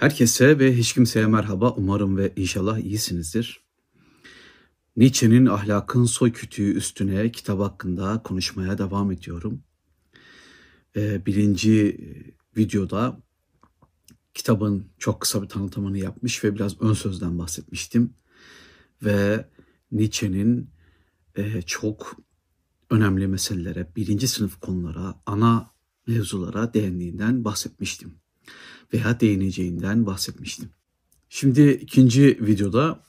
Herkese 0.00 0.58
ve 0.58 0.76
hiç 0.76 0.92
kimseye 0.92 1.26
merhaba. 1.26 1.70
Umarım 1.70 2.16
ve 2.16 2.32
inşallah 2.36 2.78
iyisinizdir. 2.78 3.64
Nietzsche'nin 4.96 5.46
ahlakın 5.46 6.04
soy 6.04 6.32
kütüğü 6.32 6.74
üstüne 6.74 7.32
kitap 7.32 7.60
hakkında 7.60 8.22
konuşmaya 8.22 8.78
devam 8.78 9.12
ediyorum. 9.12 9.62
Ee, 10.96 11.26
birinci 11.26 11.98
videoda 12.56 13.20
kitabın 14.34 14.86
çok 14.98 15.20
kısa 15.20 15.42
bir 15.42 15.48
tanıtımını 15.48 15.98
yapmış 15.98 16.44
ve 16.44 16.54
biraz 16.54 16.80
ön 16.80 16.92
sözden 16.92 17.38
bahsetmiştim. 17.38 18.14
Ve 19.02 19.48
Nietzsche'nin 19.92 20.70
e, 21.36 21.62
çok 21.62 22.16
önemli 22.90 23.26
meselelere, 23.26 23.92
birinci 23.96 24.28
sınıf 24.28 24.60
konulara, 24.60 25.14
ana 25.26 25.70
mevzulara 26.06 26.74
değindiğinden 26.74 27.44
bahsetmiştim 27.44 28.24
veya 28.92 29.20
değineceğinden 29.20 30.06
bahsetmiştim. 30.06 30.70
Şimdi 31.28 31.70
ikinci 31.70 32.38
videoda 32.40 33.02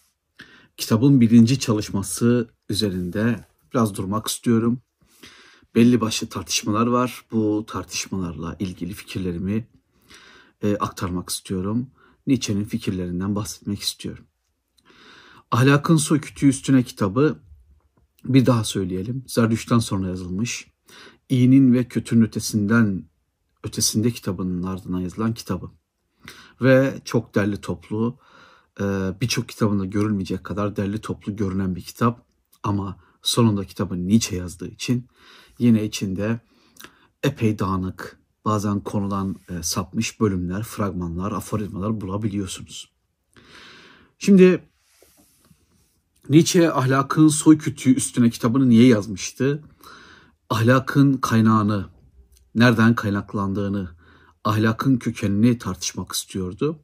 kitabın 0.78 1.22
birinci 1.22 1.60
çalışması 1.60 2.50
üzerinde 2.70 3.46
biraz 3.74 3.96
durmak 3.96 4.28
istiyorum. 4.28 4.80
Belli 5.76 6.02
başlı 6.02 6.28
tartışmalar 6.28 6.88
var. 6.88 7.26
Bu 7.32 7.66
tartışmalarla 7.68 8.56
ilgili 8.60 8.94
fikirlerimi 8.94 9.68
e, 10.64 10.76
aktarmak 10.76 11.30
istiyorum. 11.30 11.88
Nietzsche'nin 12.28 12.66
fikirlerinden 12.66 13.36
bahsetmek 13.36 13.80
istiyorum. 13.80 14.26
Ahlakın 15.52 15.98
Soy 15.98 16.22
Kütüğü 16.22 16.48
Üstüne 16.48 16.84
kitabı 16.84 17.40
bir 18.26 18.46
daha 18.46 18.64
söyleyelim. 18.64 19.24
Zerdüşt'ten 19.28 19.80
sonra 19.80 20.08
yazılmış. 20.08 20.68
İyinin 21.30 21.74
ve 21.74 21.84
kötünün 21.84 22.26
ötesinden 22.26 23.04
ötesinde 23.66 24.12
kitabının 24.12 24.64
ardına 24.64 25.02
yazılan 25.02 25.34
kitabı. 25.34 25.72
Ve 26.62 27.02
çok 27.06 27.36
derli 27.36 27.62
toplu, 27.62 28.18
e, 28.80 28.84
birçok 29.22 29.50
kitabında 29.50 29.86
görülmeyecek 29.86 30.44
kadar 30.44 30.76
derli 30.76 31.02
toplu 31.02 31.36
görünen 31.36 31.76
bir 31.76 31.82
kitap. 31.82 32.26
Ama 32.64 32.98
sonunda 33.22 33.66
kitabı 33.66 34.08
Nietzsche 34.08 34.36
yazdığı 34.36 34.68
için 34.68 35.08
yine 35.60 35.84
içinde 35.86 36.40
epey 37.24 37.60
dağınık, 37.60 38.20
bazen 38.46 38.80
konudan 38.80 39.36
e, 39.50 39.64
sapmış 39.64 40.20
bölümler, 40.20 40.64
fragmanlar, 40.64 41.32
aforizmalar 41.32 42.02
bulabiliyorsunuz. 42.02 42.92
Şimdi 44.20 44.64
Nietzsche 46.30 46.72
ahlakın 46.72 47.28
soy 47.28 47.58
kütüğü 47.58 47.94
üstüne 47.94 48.30
kitabını 48.30 48.70
niye 48.70 48.88
yazmıştı? 48.88 49.64
Ahlakın 50.50 51.14
kaynağını, 51.14 51.86
nereden 52.56 52.96
kaynaklandığını, 52.96 53.90
ahlakın 54.44 54.98
kökenini 54.98 55.58
tartışmak 55.58 56.12
istiyordu. 56.12 56.80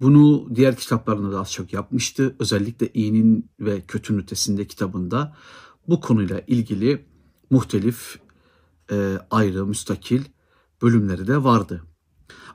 Bunu 0.00 0.48
diğer 0.54 0.76
kitaplarında 0.76 1.32
da 1.32 1.40
az 1.40 1.52
çok 1.52 1.72
yapmıştı. 1.72 2.36
Özellikle 2.38 2.88
iyinin 2.92 3.50
ve 3.60 3.80
kötünün 3.80 4.18
ötesinde 4.18 4.66
kitabında 4.66 5.36
bu 5.88 6.00
konuyla 6.00 6.40
ilgili 6.46 7.06
muhtelif 7.50 8.18
e, 8.90 9.18
ayrı, 9.30 9.66
müstakil 9.66 10.24
bölümleri 10.82 11.26
de 11.26 11.44
vardı. 11.44 11.82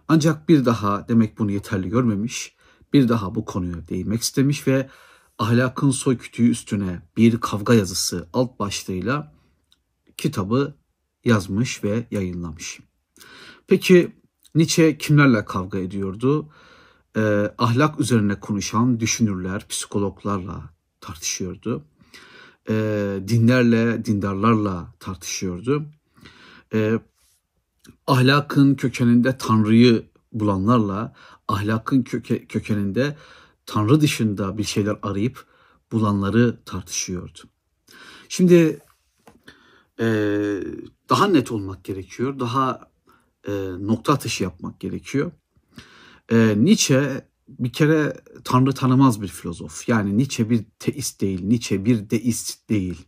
Ancak 0.08 0.50
bir 0.50 0.66
daha 0.66 1.08
demek 1.08 1.40
bunu 1.40 1.52
yeterli 1.52 1.90
görmemiş, 1.90 2.56
bir 2.94 3.10
daha 3.10 3.36
bu 3.36 3.46
konuya 3.46 3.88
değinmek 3.88 4.22
istemiş 4.22 4.68
ve 4.68 4.90
ahlakın 5.38 5.92
soy 5.92 6.18
kütüğü 6.18 6.50
üstüne 6.50 7.02
bir 7.18 7.40
kavga 7.40 7.74
yazısı 7.74 8.30
alt 8.34 8.60
başlığıyla 8.60 9.34
kitabı 10.18 10.81
yazmış 11.26 11.84
ve 11.84 12.08
yayınlamış. 12.12 12.80
Peki 13.68 14.12
Nietzsche 14.56 14.98
kimlerle 14.98 15.46
kavga 15.46 15.80
ediyordu? 15.80 16.50
Ee, 17.18 17.54
ahlak 17.58 18.00
üzerine 18.00 18.40
konuşan 18.40 19.00
düşünürler, 19.00 19.68
psikologlarla 19.68 20.70
tartışıyordu. 21.02 21.84
Ee, 22.70 23.20
dinlerle, 23.28 24.06
dindarlarla 24.06 24.94
tartışıyordu. 25.00 25.86
Ee, 26.74 27.00
ahlakın 28.08 28.76
kökeninde 28.76 29.38
Tanrı'yı 29.38 30.06
bulanlarla, 30.34 31.14
ahlakın 31.48 32.04
köke, 32.04 32.46
kökeninde 32.46 33.18
Tanrı 33.66 34.02
dışında 34.02 34.58
bir 34.58 34.64
şeyler 34.64 34.98
arayıp 35.04 35.46
bulanları 35.92 36.58
tartışıyordu. 36.66 37.40
Şimdi 38.30 38.80
e, 40.00 40.08
daha 41.12 41.28
net 41.28 41.52
olmak 41.52 41.84
gerekiyor, 41.84 42.40
daha 42.40 42.92
e, 43.48 43.52
nokta 43.80 44.14
atışı 44.14 44.44
yapmak 44.44 44.80
gerekiyor. 44.80 45.32
E, 46.32 46.56
Nietzsche 46.58 47.28
bir 47.48 47.74
kere 47.74 48.22
Tanrı 48.44 48.74
tanımaz 48.74 49.22
bir 49.22 49.28
filozof. 49.28 49.90
Yani 49.90 50.18
Nietzsche 50.18 50.50
bir 50.50 50.66
teist 50.80 51.22
değil, 51.22 51.44
Nietzsche 51.44 51.86
bir 51.86 52.10
deist 52.10 52.70
değil. 52.70 53.06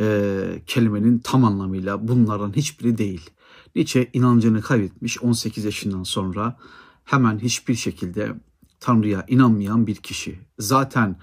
E, 0.00 0.62
kelimenin 0.66 1.18
tam 1.18 1.44
anlamıyla 1.44 2.08
bunlardan 2.08 2.52
hiçbiri 2.56 2.98
değil. 2.98 3.30
Nietzsche 3.74 4.10
inancını 4.12 4.60
kaybetmiş 4.60 5.22
18 5.22 5.64
yaşından 5.64 6.02
sonra 6.02 6.58
hemen 7.04 7.38
hiçbir 7.38 7.74
şekilde 7.74 8.34
Tanrı'ya 8.80 9.24
inanmayan 9.28 9.86
bir 9.86 9.96
kişi. 9.96 10.40
Zaten 10.58 11.16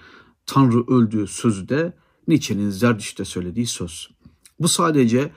Tanrı 0.46 0.88
öldüğü 0.88 1.28
sözü 1.28 1.70
de 1.70 1.94
Nietzsche'nin 2.28 2.70
Zerdüşt'te 2.70 3.26
söylediği 3.26 3.68
söz. 3.68 4.10
Bu 4.60 4.68
sadece 4.68 5.32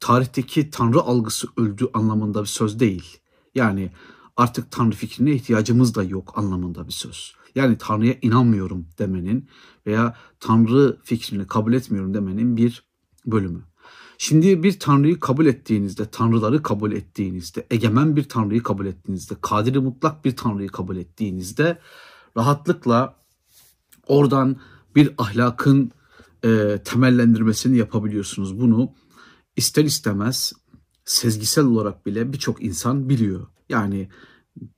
tarihteki 0.00 0.70
Tanrı 0.70 1.00
algısı 1.00 1.48
öldü 1.56 1.88
anlamında 1.94 2.42
bir 2.42 2.46
söz 2.46 2.80
değil. 2.80 3.18
Yani 3.54 3.90
artık 4.36 4.70
Tanrı 4.70 4.94
fikrine 4.94 5.32
ihtiyacımız 5.32 5.94
da 5.94 6.02
yok 6.02 6.32
anlamında 6.38 6.86
bir 6.86 6.92
söz. 6.92 7.34
Yani 7.54 7.78
Tanrı'ya 7.78 8.14
inanmıyorum 8.22 8.86
demenin 8.98 9.48
veya 9.86 10.16
Tanrı 10.40 10.98
fikrini 11.04 11.46
kabul 11.46 11.72
etmiyorum 11.72 12.14
demenin 12.14 12.56
bir 12.56 12.84
bölümü. 13.26 13.62
Şimdi 14.18 14.62
bir 14.62 14.80
Tanrı'yı 14.80 15.20
kabul 15.20 15.46
ettiğinizde, 15.46 16.10
Tanrıları 16.10 16.62
kabul 16.62 16.92
ettiğinizde, 16.92 17.66
egemen 17.70 18.16
bir 18.16 18.28
Tanrı'yı 18.28 18.62
kabul 18.62 18.86
ettiğinizde, 18.86 19.34
kadiri 19.40 19.78
mutlak 19.78 20.24
bir 20.24 20.36
Tanrı'yı 20.36 20.68
kabul 20.68 20.96
ettiğinizde 20.96 21.78
rahatlıkla 22.36 23.16
oradan 24.06 24.56
bir 24.96 25.14
ahlakın 25.18 25.90
e, 26.44 26.78
temellendirmesini 26.84 27.76
yapabiliyorsunuz. 27.78 28.60
Bunu 28.60 28.92
ister 29.56 29.84
istemez 29.84 30.52
sezgisel 31.04 31.64
olarak 31.64 32.06
bile 32.06 32.32
birçok 32.32 32.62
insan 32.62 33.08
biliyor. 33.08 33.46
Yani 33.68 34.08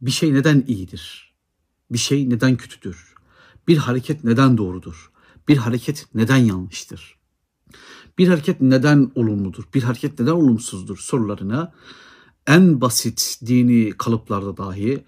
bir 0.00 0.10
şey 0.10 0.34
neden 0.34 0.64
iyidir? 0.66 1.34
Bir 1.90 1.98
şey 1.98 2.30
neden 2.30 2.56
kötüdür? 2.56 3.14
Bir 3.68 3.76
hareket 3.76 4.24
neden 4.24 4.58
doğrudur? 4.58 5.10
Bir 5.48 5.56
hareket 5.56 6.06
neden 6.14 6.36
yanlıştır? 6.36 7.18
Bir 8.18 8.28
hareket 8.28 8.60
neden 8.60 9.12
olumludur? 9.14 9.64
Bir 9.74 9.82
hareket 9.82 10.20
neden 10.20 10.32
olumsuzdur 10.32 10.96
sorularına 10.96 11.72
en 12.46 12.80
basit 12.80 13.40
dini 13.46 13.92
kalıplarda 13.92 14.56
dahi 14.56 15.04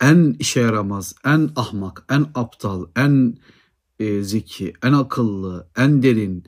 en 0.00 0.36
işe 0.38 0.60
yaramaz, 0.60 1.14
en 1.24 1.50
ahmak, 1.56 2.04
en 2.10 2.26
aptal, 2.34 2.86
en 2.96 3.38
e, 3.98 4.22
zeki, 4.22 4.72
en 4.82 4.92
akıllı, 4.92 5.68
en 5.76 6.02
derin 6.02 6.44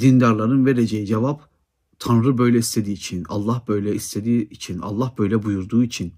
dindarların 0.00 0.66
vereceği 0.66 1.06
cevap 1.06 1.53
Tanrı 2.04 2.38
böyle 2.38 2.58
istediği 2.58 2.92
için, 2.92 3.24
Allah 3.28 3.64
böyle 3.68 3.94
istediği 3.94 4.48
için, 4.48 4.78
Allah 4.78 5.14
böyle 5.18 5.42
buyurduğu 5.42 5.84
için, 5.84 6.14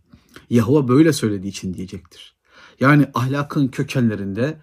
Yahova 0.51 0.89
böyle 0.89 1.13
söylediği 1.13 1.51
için 1.51 1.75
diyecektir. 1.75 2.37
Yani 2.81 3.11
ahlakın 3.15 3.69
kökenlerinde 3.69 4.61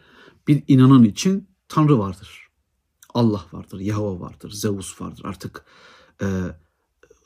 bir 0.48 0.64
inanan 0.68 1.04
için 1.04 1.48
Tanrı 1.68 2.00
vardır. 2.00 2.48
Allah 3.14 3.46
vardır, 3.52 3.80
Yahova 3.80 4.20
vardır, 4.20 4.52
Zeus 4.52 5.02
vardır. 5.02 5.22
Artık 5.26 5.66
e, 6.22 6.28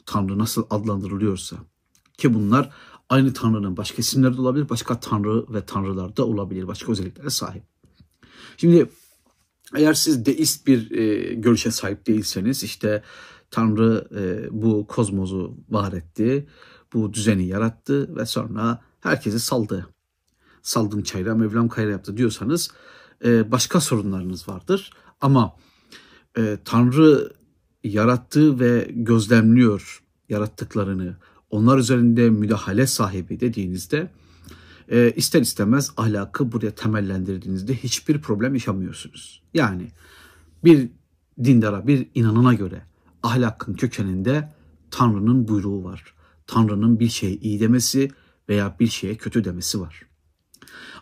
Tanrı 0.05 0.39
nasıl 0.39 0.65
adlandırılıyorsa 0.69 1.55
ki 2.17 2.33
bunlar 2.33 2.69
aynı 3.09 3.33
Tanrı'nın 3.33 3.77
başka 3.77 3.97
isimleri 3.97 4.37
de 4.37 4.41
olabilir, 4.41 4.69
başka 4.69 4.99
Tanrı 4.99 5.53
ve 5.53 5.65
Tanrılar 5.65 6.17
da 6.17 6.25
olabilir, 6.25 6.67
başka 6.67 6.91
özelliklere 6.91 7.29
sahip. 7.29 7.63
Şimdi 8.57 8.89
eğer 9.75 9.93
siz 9.93 10.25
deist 10.25 10.67
bir 10.67 10.91
e, 10.91 11.33
görüşe 11.33 11.71
sahip 11.71 12.07
değilseniz 12.07 12.63
işte 12.63 13.03
Tanrı 13.51 14.07
e, 14.15 14.47
bu 14.61 14.87
kozmozu 14.87 15.57
var 15.69 15.93
etti, 15.93 16.47
bu 16.93 17.13
düzeni 17.13 17.47
yarattı 17.47 18.15
ve 18.15 18.25
sonra 18.25 18.81
herkesi 18.99 19.39
saldı. 19.39 19.87
Saldım 20.61 21.03
çayra, 21.03 21.35
Mevlam 21.35 21.69
kayra 21.69 21.91
yaptı 21.91 22.17
diyorsanız 22.17 22.71
e, 23.25 23.51
başka 23.51 23.81
sorunlarınız 23.81 24.49
vardır. 24.49 24.91
Ama 25.21 25.55
e, 26.37 26.57
Tanrı 26.65 27.33
yarattı 27.83 28.59
ve 28.59 28.87
gözlemliyor 28.91 30.03
yarattıklarını, 30.29 31.17
onlar 31.49 31.77
üzerinde 31.77 32.29
müdahale 32.29 32.87
sahibi 32.87 33.39
dediğinizde 33.39 34.11
e, 34.91 35.11
ister 35.15 35.41
istemez 35.41 35.91
ahlakı 35.97 36.51
buraya 36.51 36.71
temellendirdiğinizde 36.71 37.75
hiçbir 37.75 38.21
problem 38.21 38.53
yaşamıyorsunuz. 38.53 39.43
Yani 39.53 39.91
bir 40.63 40.89
dindara, 41.43 41.87
bir 41.87 42.07
inanana 42.15 42.53
göre 42.53 42.81
ahlakın 43.27 43.73
kökeninde 43.73 44.53
Tanrı'nın 44.91 45.47
buyruğu 45.47 45.83
var. 45.83 46.13
Tanrı'nın 46.47 46.99
bir 46.99 47.09
şey 47.09 47.39
iyi 47.41 47.59
demesi 47.59 48.11
veya 48.49 48.75
bir 48.79 48.87
şeye 48.87 49.15
kötü 49.15 49.43
demesi 49.43 49.81
var. 49.81 50.01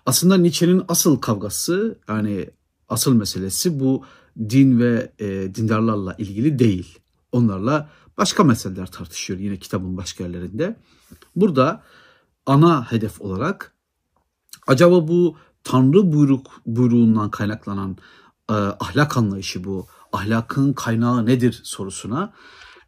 Aslında 0.05 0.37
Nietzsche'nin 0.37 0.83
asıl 0.87 1.17
kavgası 1.17 1.99
yani 2.07 2.49
asıl 2.89 3.13
meselesi 3.13 3.79
bu 3.79 4.03
din 4.39 4.79
ve 4.79 5.11
e, 5.19 5.55
dindarlarla 5.55 6.15
ilgili 6.17 6.59
değil. 6.59 6.99
Onlarla 7.31 7.89
başka 8.17 8.43
meseleler 8.43 8.91
tartışıyor 8.91 9.39
yine 9.39 9.57
kitabın 9.57 9.97
başka 9.97 10.23
yerlerinde. 10.23 10.79
Burada 11.35 11.83
ana 12.45 12.91
hedef 12.91 13.21
olarak 13.21 13.73
acaba 14.67 15.07
bu 15.07 15.37
Tanrı 15.63 16.13
buyruk 16.13 16.61
buyruğundan 16.65 17.31
kaynaklanan 17.31 17.97
e, 18.49 18.53
ahlak 18.53 19.17
anlayışı 19.17 19.63
bu, 19.63 19.87
ahlakın 20.15 20.73
kaynağı 20.73 21.25
nedir 21.25 21.61
sorusuna 21.63 22.33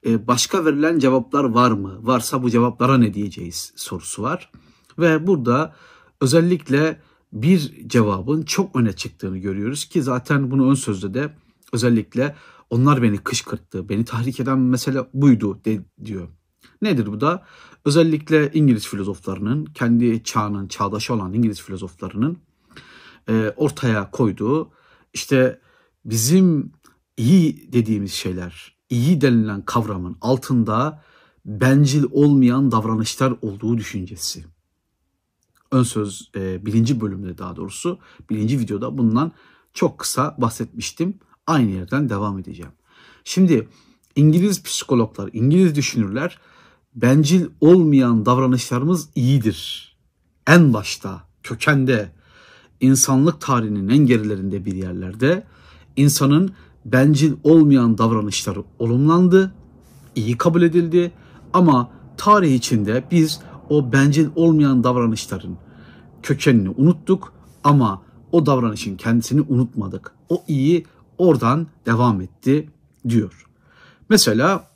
e, 0.05 0.27
başka 0.27 0.65
verilen 0.65 0.99
cevaplar 0.99 1.43
var 1.43 1.71
mı? 1.71 1.99
Varsa 2.01 2.43
bu 2.43 2.49
cevaplara 2.49 2.97
ne 2.97 3.13
diyeceğiz 3.13 3.73
sorusu 3.75 4.23
var. 4.23 4.51
Ve 4.99 5.27
burada 5.27 5.75
özellikle 6.21 7.01
bir 7.33 7.89
cevabın 7.89 8.43
çok 8.43 8.75
öne 8.75 8.93
çıktığını 8.93 9.37
görüyoruz 9.37 9.85
ki 9.85 10.01
zaten 10.01 10.51
bunu 10.51 10.69
ön 10.69 10.73
sözde 10.73 11.13
de 11.13 11.33
özellikle 11.73 12.35
onlar 12.69 13.01
beni 13.01 13.17
kışkırttı, 13.17 13.89
beni 13.89 14.05
tahrik 14.05 14.39
eden 14.39 14.59
mesele 14.59 14.99
buydu 15.13 15.61
de, 15.65 15.85
diyor. 16.05 16.27
Nedir 16.81 17.07
bu 17.07 17.21
da? 17.21 17.45
Özellikle 17.85 18.51
İngiliz 18.53 18.87
filozoflarının, 18.87 19.65
kendi 19.65 20.23
çağının, 20.23 20.67
çağdaşı 20.67 21.13
olan 21.13 21.33
İngiliz 21.33 21.61
filozoflarının 21.61 22.37
e, 23.29 23.53
ortaya 23.55 24.11
koyduğu 24.11 24.71
işte 25.13 25.61
bizim 26.05 26.71
iyi 27.17 27.73
dediğimiz 27.73 28.13
şeyler, 28.13 28.75
iyi 28.89 29.21
denilen 29.21 29.61
kavramın 29.61 30.17
altında 30.21 31.03
bencil 31.45 32.03
olmayan 32.11 32.71
davranışlar 32.71 33.33
olduğu 33.41 33.77
düşüncesi. 33.77 34.45
Ön 35.71 35.83
söz 35.83 36.31
e, 36.35 36.65
birinci 36.65 37.01
bölümde 37.01 37.37
daha 37.37 37.55
doğrusu 37.55 37.99
birinci 38.29 38.59
videoda 38.59 38.97
bundan 38.97 39.31
çok 39.73 39.99
kısa 39.99 40.35
bahsetmiştim. 40.37 41.19
Aynı 41.47 41.71
yerden 41.71 42.09
devam 42.09 42.39
edeceğim. 42.39 42.71
Şimdi 43.23 43.69
İngiliz 44.15 44.63
psikologlar, 44.63 45.29
İngiliz 45.33 45.75
düşünürler 45.75 46.39
bencil 46.95 47.45
olmayan 47.61 48.25
davranışlarımız 48.25 49.09
iyidir. 49.15 49.87
En 50.47 50.73
başta, 50.73 51.27
kökende, 51.43 52.11
insanlık 52.79 53.41
tarihinin 53.41 53.89
en 53.89 54.05
gerilerinde 54.05 54.65
bir 54.65 54.73
yerlerde 54.73 55.43
insanın 55.95 56.55
bencil 56.91 57.33
olmayan 57.43 57.97
davranışları 57.97 58.63
olumlandı, 58.79 59.53
iyi 60.15 60.37
kabul 60.37 60.61
edildi 60.61 61.11
ama 61.53 61.89
tarih 62.17 62.55
içinde 62.55 63.03
biz 63.11 63.39
o 63.69 63.91
bencil 63.91 64.29
olmayan 64.35 64.83
davranışların 64.83 65.57
kökenini 66.23 66.69
unuttuk 66.69 67.33
ama 67.63 68.01
o 68.31 68.45
davranışın 68.45 68.95
kendisini 68.95 69.41
unutmadık. 69.41 70.11
O 70.29 70.43
iyi 70.47 70.85
oradan 71.17 71.67
devam 71.85 72.21
etti 72.21 72.69
diyor. 73.09 73.47
Mesela 74.09 74.67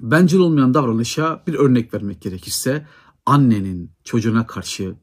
bencil 0.00 0.38
olmayan 0.38 0.74
davranışa 0.74 1.42
bir 1.46 1.54
örnek 1.54 1.94
vermek 1.94 2.20
gerekirse 2.20 2.86
annenin 3.26 3.90
çocuğuna 4.04 4.46
karşı 4.46 4.94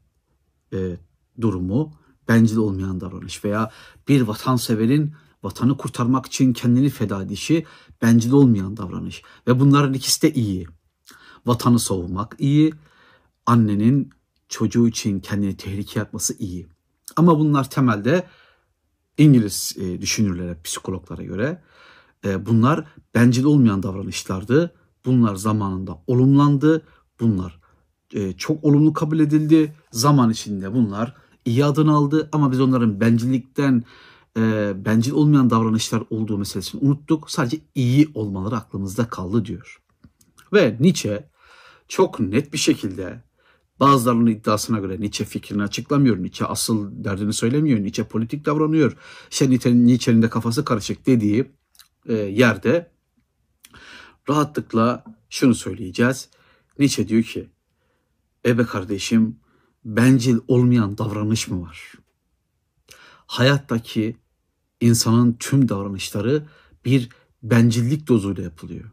e, 0.74 0.98
durumu 1.42 1.94
bencil 2.28 2.58
olmayan 2.58 3.02
davranış 3.02 3.46
veya 3.46 3.72
bir 4.08 4.22
vatanseverin 4.22 5.14
vatanı 5.45 5.77
kurtarmak 5.77 6.25
için 6.25 6.53
kendini 6.53 6.89
feda 6.89 7.24
edişi 7.24 7.65
bencil 8.01 8.31
olmayan 8.31 8.77
davranış 8.77 9.21
ve 9.47 9.59
bunların 9.59 9.94
ikisi 9.94 10.21
de 10.21 10.33
iyi. 10.33 10.68
Vatanı 11.45 11.80
savunmak 11.80 12.36
iyi, 12.39 12.74
annenin 13.45 14.09
çocuğu 14.50 14.88
için 14.88 15.19
kendini 15.19 15.57
tehlikeye 15.57 16.06
atması 16.06 16.38
iyi. 16.39 16.68
Ama 17.15 17.39
bunlar 17.39 17.69
temelde 17.69 18.27
İngiliz 19.18 19.75
e, 19.77 20.01
düşünürlere, 20.01 20.57
psikologlara 20.63 21.24
göre 21.24 21.62
e, 22.25 22.45
bunlar 22.45 22.86
bencil 23.15 23.44
olmayan 23.44 23.83
davranışlardı. 23.83 24.75
Bunlar 25.06 25.36
zamanında 25.36 26.01
olumlandı. 26.07 26.81
Bunlar 27.19 27.59
e, 28.13 28.33
çok 28.33 28.63
olumlu 28.63 28.94
kabul 28.94 29.19
edildi. 29.19 29.75
Zaman 29.91 30.30
içinde 30.30 30.74
bunlar 30.74 31.15
iyi 31.45 31.65
adını 31.65 31.95
aldı 31.95 32.30
ama 32.31 32.51
biz 32.51 32.62
onların 32.62 33.01
bencillikten 33.01 33.83
e, 34.38 34.74
bencil 34.86 35.12
olmayan 35.12 35.50
davranışlar 35.50 36.04
olduğu 36.10 36.38
meselesini 36.38 36.82
unuttuk. 36.82 37.32
Sadece 37.32 37.58
iyi 37.76 38.10
olmaları 38.14 38.56
aklımızda 38.56 39.08
kaldı 39.08 39.46
diyor. 39.46 39.82
Ve 40.54 40.78
Nietzsche 40.80 41.30
çok 41.88 42.20
net 42.20 42.54
bir 42.54 42.58
şekilde 42.58 43.24
bazılarının 43.80 44.28
iddiasına 44.28 44.80
göre 44.80 45.00
Nietzsche 45.02 45.26
fikrini 45.26 45.64
açıklamıyor. 45.64 46.18
Nietzsche 46.18 46.46
asıl 46.46 47.04
derdini 47.04 47.34
söylemiyor. 47.34 47.80
Nietzsche 47.80 48.04
politik 48.04 48.46
davranıyor. 48.46 48.98
İşte 49.32 49.50
Nietzsche'nin 49.50 50.22
de 50.22 50.30
kafası 50.30 50.66
karışık 50.66 51.06
dediği 51.06 51.52
e, 52.06 52.14
yerde 52.14 52.92
rahatlıkla 54.30 55.04
şunu 55.30 55.56
söyleyeceğiz. 55.56 56.30
Nietzsche 56.80 57.08
diyor 57.08 57.24
ki, 57.24 57.50
ebe 58.46 58.64
kardeşim 58.64 59.40
bencil 59.86 60.38
olmayan 60.48 60.98
davranış 60.98 61.48
mı 61.48 61.62
var? 61.62 61.94
Hayattaki 63.28 64.18
insanın 64.86 65.36
tüm 65.40 65.70
davranışları 65.70 66.44
bir 66.86 67.10
bencillik 67.44 68.08
dozuyla 68.08 68.44
yapılıyor. 68.44 68.92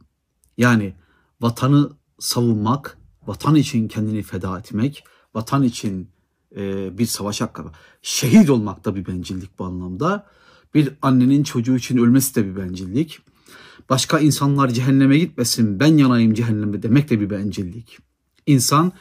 Yani 0.58 0.94
vatanı 1.40 1.90
savunmak, 2.18 2.98
vatan 3.26 3.54
için 3.54 3.88
kendini 3.88 4.22
feda 4.22 4.58
etmek, 4.58 5.04
vatan 5.34 5.62
için 5.62 6.08
e, 6.56 6.98
bir 6.98 7.06
savaş 7.06 7.40
hakkı, 7.40 7.64
şehit 8.02 8.50
olmak 8.50 8.84
da 8.84 8.96
bir 8.96 9.06
bencillik 9.06 9.58
bu 9.58 9.64
anlamda. 9.64 10.26
Bir 10.74 10.94
annenin 11.02 11.42
çocuğu 11.42 11.76
için 11.76 11.98
ölmesi 11.98 12.34
de 12.34 12.46
bir 12.46 12.56
bencillik. 12.56 13.20
Başka 13.90 14.18
insanlar 14.18 14.68
cehenneme 14.68 15.18
gitmesin, 15.18 15.80
ben 15.80 15.96
yanayım 15.96 16.34
cehenneme 16.34 16.82
demek 16.82 17.10
de 17.10 17.20
bir 17.20 17.30
bencillik. 17.30 17.98
İnsan 18.46 18.92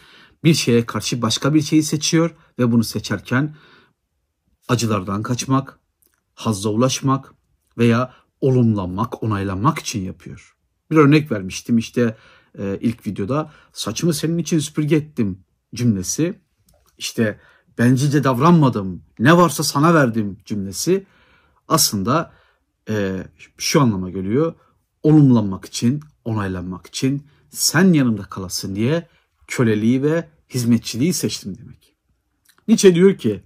bir 0.44 0.54
şeye 0.54 0.86
karşı 0.86 1.22
başka 1.22 1.54
bir 1.54 1.62
şeyi 1.62 1.84
seçiyor 1.84 2.36
ve 2.60 2.72
bunu 2.72 2.84
seçerken 2.84 3.56
acılardan 4.68 5.24
kaçmak, 5.24 5.81
hazza 6.42 6.70
ulaşmak 6.70 7.34
veya 7.78 8.14
olumlanmak, 8.42 9.24
onaylanmak 9.24 9.80
için 9.80 10.02
yapıyor. 10.02 10.56
Bir 10.92 10.96
örnek 10.96 11.32
vermiştim 11.32 11.78
işte 11.78 12.18
e, 12.58 12.78
ilk 12.82 13.08
videoda 13.08 13.52
saçımı 13.74 14.14
senin 14.14 14.38
için 14.38 14.60
süpürge 14.60 14.96
ettim 14.96 15.44
cümlesi. 15.76 16.40
İşte 16.98 17.40
bencilce 17.78 18.24
davranmadım, 18.24 19.04
ne 19.20 19.38
varsa 19.38 19.64
sana 19.64 19.94
verdim 19.94 20.38
cümlesi 20.46 21.06
aslında 21.68 22.34
e, 22.90 23.24
şu 23.58 23.82
anlama 23.82 24.10
geliyor. 24.10 24.54
Olumlanmak 25.04 25.66
için, 25.66 26.02
onaylanmak 26.26 26.88
için 26.88 27.28
sen 27.50 27.94
yanımda 27.94 28.24
kalasın 28.24 28.76
diye 28.76 29.08
köleliği 29.48 30.04
ve 30.04 30.30
hizmetçiliği 30.50 31.14
seçtim 31.14 31.58
demek. 31.58 31.96
Nietzsche 32.68 32.96
diyor 32.96 33.18
ki 33.18 33.44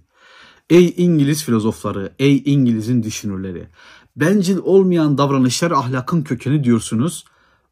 Ey 0.70 0.94
İngiliz 0.96 1.44
filozofları, 1.44 2.12
ey 2.18 2.42
İngiliz'in 2.44 3.02
düşünürleri. 3.02 3.68
Bencil 4.16 4.58
olmayan 4.58 5.18
davranışlar 5.18 5.70
ahlakın 5.70 6.22
kökeni 6.22 6.64
diyorsunuz. 6.64 7.24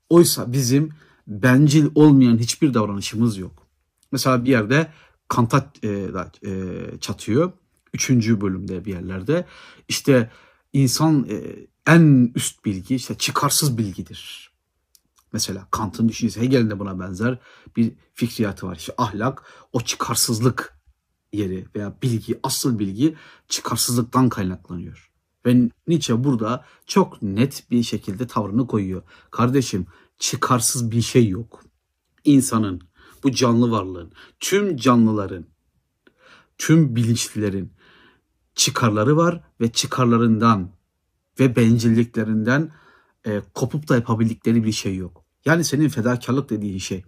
Oysa 0.09 0.53
bizim 0.53 0.91
bencil 1.27 1.87
olmayan 1.95 2.39
hiçbir 2.39 2.75
davranışımız 2.75 3.39
yok. 3.39 3.67
Mesela 4.13 4.45
bir 4.45 4.51
yerde 4.51 4.93
Kant'a 5.29 5.73
e, 5.83 5.89
e, 6.47 6.53
çatıyor. 7.01 7.53
Üçüncü 7.95 8.41
bölümde 8.41 8.85
bir 8.85 8.93
yerlerde. 8.93 9.47
İşte 9.89 10.31
insan 10.73 11.27
e, 11.31 11.37
en 11.87 12.33
üst 12.35 12.65
bilgi 12.65 12.95
işte 12.95 13.15
çıkarsız 13.15 13.79
bilgidir. 13.79 14.51
Mesela 15.33 15.69
Kant'ın 15.71 16.09
düşüncesi 16.09 16.41
Hegel'in 16.41 16.71
de 16.71 16.79
buna 16.79 17.01
benzer 17.01 17.39
bir 17.77 17.93
fikriyatı 18.15 18.67
var. 18.67 18.77
İşte 18.77 18.95
ahlak 18.99 19.43
o 19.73 19.81
çıkarsızlık 19.81 20.74
yeri 21.37 21.67
veya 21.77 21.97
bilgi, 22.03 22.41
asıl 22.43 22.79
bilgi 22.79 23.15
çıkarsızlıktan 23.49 24.29
kaynaklanıyor. 24.29 25.11
Ve 25.47 25.71
Nietzsche 25.87 26.25
burada 26.25 26.65
çok 26.87 27.23
net 27.23 27.71
bir 27.71 27.83
şekilde 27.83 28.27
tavrını 28.27 28.67
koyuyor. 28.67 29.03
Kardeşim 29.31 29.87
çıkarsız 30.19 30.91
bir 30.91 31.03
şey 31.03 31.29
yok. 31.29 31.65
İnsanın, 32.25 32.81
bu 33.25 33.33
canlı 33.33 33.71
varlığın, 33.71 34.13
tüm 34.41 34.77
canlıların, 34.77 35.47
tüm 36.59 36.97
bilinçlilerin 36.97 37.73
çıkarları 38.55 39.17
var 39.17 39.41
ve 39.61 39.73
çıkarlarından 39.73 40.71
ve 41.41 41.57
bencilliklerinden 41.57 42.73
e, 43.27 43.43
kopup 43.55 43.89
da 43.89 43.95
yapabildikleri 43.95 44.65
bir 44.65 44.73
şey 44.73 44.97
yok. 44.97 45.25
Yani 45.45 45.65
senin 45.65 45.89
fedakarlık 45.89 46.51
dediğin 46.51 46.79
şey, 46.79 47.05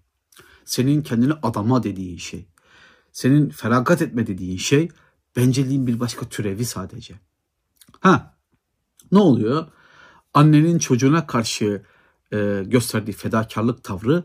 senin 0.65 1.03
kendini 1.03 1.33
adama 1.33 1.83
dediğin 1.83 2.17
şey, 2.17 2.49
senin 3.17 3.49
feragat 3.49 4.03
etme 4.03 4.27
dediğin 4.27 4.57
şey 4.57 4.89
bencilliğin 5.37 5.87
bir 5.87 6.01
başka 6.01 6.29
türevi 6.29 6.65
sadece. 6.65 7.15
Ha, 8.01 8.37
ne 9.13 9.19
oluyor? 9.19 9.67
Annenin 10.35 10.79
çocuğuna 10.79 11.27
karşı 11.27 11.83
e, 12.33 12.63
gösterdiği 12.67 13.13
fedakarlık 13.13 13.85
tavrı 13.85 14.25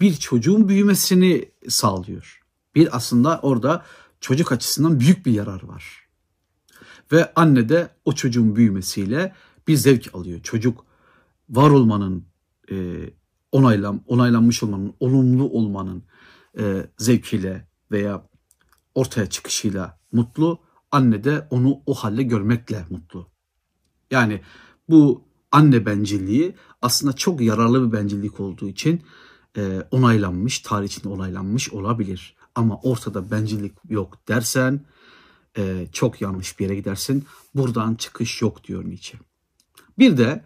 bir 0.00 0.14
çocuğun 0.14 0.68
büyümesini 0.68 1.50
sağlıyor. 1.68 2.42
Bir 2.74 2.96
aslında 2.96 3.40
orada 3.42 3.84
çocuk 4.20 4.52
açısından 4.52 5.00
büyük 5.00 5.26
bir 5.26 5.32
yarar 5.32 5.62
var. 5.62 6.08
Ve 7.12 7.32
anne 7.36 7.68
de 7.68 7.88
o 8.04 8.12
çocuğun 8.12 8.56
büyümesiyle 8.56 9.34
bir 9.68 9.76
zevk 9.76 10.14
alıyor. 10.14 10.40
Çocuk 10.42 10.84
var 11.50 11.70
olmanın, 11.70 12.26
e, 12.70 12.74
onaylan, 13.52 14.02
onaylanmış 14.06 14.62
olmanın, 14.62 14.94
olumlu 15.00 15.50
olmanın 15.50 16.02
e, 16.58 16.86
zevkiyle 16.98 17.73
veya 17.94 18.28
ortaya 18.94 19.26
çıkışıyla 19.26 19.98
mutlu. 20.12 20.60
Anne 20.90 21.24
de 21.24 21.46
onu 21.50 21.82
o 21.86 21.94
halde 21.94 22.22
görmekle 22.22 22.84
mutlu. 22.90 23.28
Yani 24.10 24.40
bu 24.88 25.24
anne 25.52 25.86
bencilliği 25.86 26.54
aslında 26.82 27.12
çok 27.12 27.40
yararlı 27.40 27.86
bir 27.88 27.98
bencillik 27.98 28.40
olduğu 28.40 28.68
için 28.68 29.02
e, 29.56 29.82
onaylanmış, 29.90 30.58
tarih 30.58 30.86
içinde 30.86 31.08
onaylanmış 31.08 31.70
olabilir. 31.70 32.36
Ama 32.54 32.80
ortada 32.82 33.30
bencillik 33.30 33.72
yok 33.88 34.28
dersen 34.28 34.80
e, 35.58 35.86
çok 35.92 36.20
yanlış 36.20 36.58
bir 36.58 36.64
yere 36.64 36.74
gidersin. 36.74 37.24
Buradan 37.54 37.94
çıkış 37.94 38.42
yok 38.42 38.64
diyor 38.64 38.84
Nietzsche. 38.84 39.18
Bir 39.98 40.16
de 40.16 40.44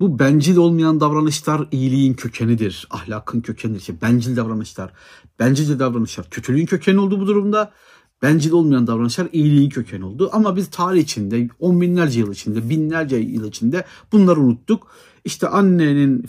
bu 0.00 0.18
bencil 0.18 0.56
olmayan 0.56 1.00
davranışlar 1.00 1.68
iyiliğin 1.70 2.14
kökenidir, 2.14 2.86
ahlakın 2.90 3.40
kökenidir. 3.40 3.80
İşte 3.80 4.00
bencil 4.02 4.36
davranışlar, 4.36 4.92
bencilce 5.38 5.78
davranışlar 5.78 6.30
kötülüğün 6.30 6.66
kökeni 6.66 7.00
oldu 7.00 7.20
bu 7.20 7.26
durumda. 7.26 7.72
Bencil 8.22 8.52
olmayan 8.52 8.86
davranışlar 8.86 9.28
iyiliğin 9.32 9.70
kökeni 9.70 10.04
oldu. 10.04 10.30
Ama 10.32 10.56
biz 10.56 10.70
tarih 10.70 11.02
içinde, 11.02 11.48
on 11.58 11.80
binlerce 11.80 12.20
yıl 12.20 12.32
içinde, 12.32 12.68
binlerce 12.68 13.16
yıl 13.16 13.48
içinde 13.48 13.84
bunları 14.12 14.40
unuttuk. 14.40 14.86
İşte 15.24 15.48
annenin 15.48 16.26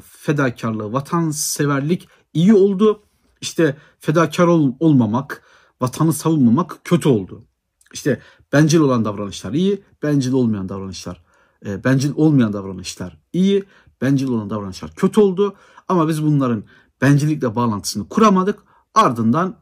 fedakarlığı, 0.00 0.92
vatanseverlik 0.92 2.08
iyi 2.34 2.54
oldu. 2.54 3.02
İşte 3.40 3.76
fedakar 4.00 4.46
ol, 4.46 4.72
olmamak, 4.80 5.42
vatanı 5.80 6.12
savunmamak 6.12 6.78
kötü 6.84 7.08
oldu. 7.08 7.44
İşte 7.92 8.20
bencil 8.52 8.78
olan 8.78 9.04
davranışlar 9.04 9.52
iyi, 9.52 9.82
bencil 10.02 10.32
olmayan 10.32 10.68
davranışlar, 10.68 11.22
e, 11.66 11.84
bencil 11.84 12.12
olmayan 12.16 12.52
davranışlar 12.52 13.18
iyi, 13.32 13.64
bencil 14.02 14.28
olan 14.28 14.50
davranışlar 14.50 14.94
kötü 14.94 15.20
oldu. 15.20 15.56
Ama 15.88 16.08
biz 16.08 16.22
bunların 16.22 16.64
bencillikle 17.02 17.54
bağlantısını 17.54 18.08
kuramadık. 18.08 18.62
Ardından 18.94 19.56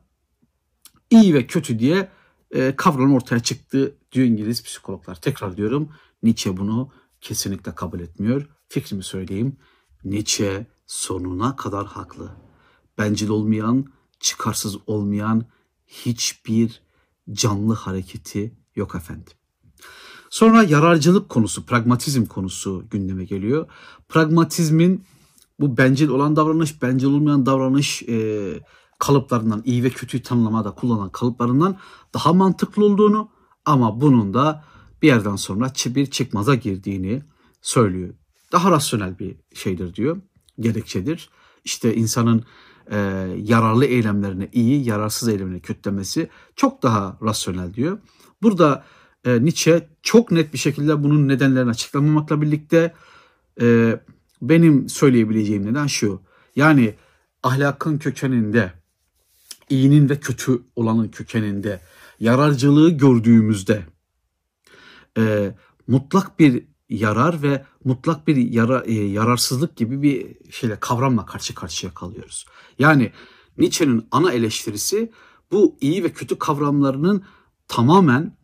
iyi 1.10 1.34
ve 1.34 1.46
kötü 1.46 1.78
diye 1.78 2.08
e, 2.50 2.76
kavram 2.76 3.14
ortaya 3.14 3.40
çıktı 3.40 3.96
diyor 4.12 4.26
İngiliz 4.26 4.62
psikologlar. 4.64 5.14
Tekrar 5.14 5.56
diyorum 5.56 5.88
Nietzsche 6.22 6.56
bunu 6.56 6.90
kesinlikle 7.20 7.74
kabul 7.74 8.00
etmiyor. 8.00 8.48
Fikrimi 8.68 9.02
söyleyeyim. 9.02 9.56
Nietzsche 10.04 10.66
sonuna 10.86 11.56
kadar 11.56 11.86
haklı. 11.86 12.30
Bencil 12.98 13.28
olmayan, 13.28 13.92
çıkarsız 14.20 14.76
olmayan 14.86 15.44
hiçbir 15.86 16.82
canlı 17.32 17.74
hareketi 17.74 18.54
yok 18.76 18.94
efendim. 18.94 19.32
Sonra 20.34 20.62
yararcılık 20.62 21.28
konusu, 21.28 21.66
pragmatizm 21.66 22.24
konusu 22.26 22.84
gündeme 22.90 23.24
geliyor. 23.24 23.66
Pragmatizmin 24.08 25.04
bu 25.60 25.76
bencil 25.76 26.08
olan 26.08 26.36
davranış, 26.36 26.82
bencil 26.82 27.06
olmayan 27.06 27.46
davranış 27.46 28.02
e, 28.02 28.60
kalıplarından, 28.98 29.62
iyi 29.64 29.84
ve 29.84 29.90
kötüyü 29.90 30.22
tanımlamada 30.22 30.70
kullanılan 30.70 31.10
kalıplarından 31.10 31.78
daha 32.14 32.32
mantıklı 32.32 32.84
olduğunu 32.84 33.30
ama 33.64 34.00
bunun 34.00 34.34
da 34.34 34.64
bir 35.02 35.06
yerden 35.06 35.36
sonra 35.36 35.72
bir 35.86 36.06
çıkmaza 36.06 36.54
girdiğini 36.54 37.22
söylüyor. 37.62 38.14
Daha 38.52 38.70
rasyonel 38.70 39.18
bir 39.18 39.36
şeydir 39.54 39.94
diyor, 39.94 40.20
gerekçedir. 40.60 41.30
İşte 41.64 41.94
insanın 41.94 42.44
e, 42.90 42.98
yararlı 43.38 43.84
eylemlerine 43.84 44.48
iyi, 44.52 44.88
yararsız 44.88 45.28
eylemlerine 45.28 45.60
kötü 45.60 45.84
demesi 45.84 46.30
çok 46.56 46.82
daha 46.82 47.18
rasyonel 47.22 47.74
diyor. 47.74 47.98
Burada 48.42 48.84
e, 49.24 49.44
Nietzsche 49.44 49.88
çok 50.02 50.30
net 50.30 50.52
bir 50.52 50.58
şekilde 50.58 51.02
bunun 51.02 51.28
nedenlerini 51.28 51.70
açıklamamakla 51.70 52.42
birlikte 52.42 52.94
e, 53.60 53.98
benim 54.42 54.88
söyleyebileceğim 54.88 55.66
neden 55.66 55.86
şu. 55.86 56.20
Yani 56.56 56.94
ahlakın 57.42 57.98
kökeninde, 57.98 58.72
iyinin 59.70 60.08
ve 60.08 60.20
kötü 60.20 60.62
olanın 60.76 61.08
kökeninde 61.08 61.80
yararcılığı 62.20 62.90
gördüğümüzde 62.90 63.82
e, 65.18 65.54
mutlak 65.86 66.38
bir 66.38 66.64
yarar 66.88 67.42
ve 67.42 67.64
mutlak 67.84 68.26
bir 68.26 68.36
yara, 68.36 68.84
e, 68.84 68.92
yararsızlık 68.92 69.76
gibi 69.76 70.02
bir 70.02 70.50
şeyle 70.52 70.80
kavramla 70.80 71.26
karşı 71.26 71.54
karşıya 71.54 71.94
kalıyoruz. 71.94 72.46
Yani 72.78 73.12
Nietzsche'nin 73.58 74.06
ana 74.10 74.32
eleştirisi 74.32 75.12
bu 75.52 75.76
iyi 75.80 76.04
ve 76.04 76.12
kötü 76.12 76.38
kavramlarının 76.38 77.24
tamamen 77.68 78.36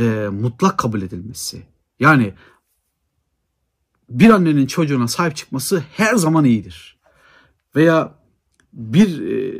e, 0.00 0.28
mutlak 0.28 0.78
kabul 0.78 1.02
edilmesi. 1.02 1.62
Yani 2.00 2.34
bir 4.08 4.30
annenin 4.30 4.66
çocuğuna 4.66 5.08
sahip 5.08 5.36
çıkması 5.36 5.84
her 5.92 6.14
zaman 6.14 6.44
iyidir. 6.44 6.98
Veya 7.76 8.14
bir 8.72 9.20
e, 9.20 9.58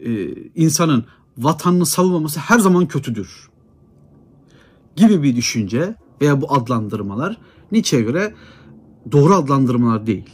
e, 0.00 0.34
insanın 0.54 1.04
vatanını 1.38 1.86
savunmaması 1.86 2.40
her 2.40 2.58
zaman 2.58 2.88
kötüdür. 2.88 3.48
Gibi 4.96 5.22
bir 5.22 5.36
düşünce 5.36 5.94
veya 6.20 6.40
bu 6.40 6.52
adlandırmalar 6.54 7.38
Nietzsche'ye 7.72 8.02
göre 8.02 8.34
doğru 9.12 9.34
adlandırmalar 9.34 10.06
değil. 10.06 10.30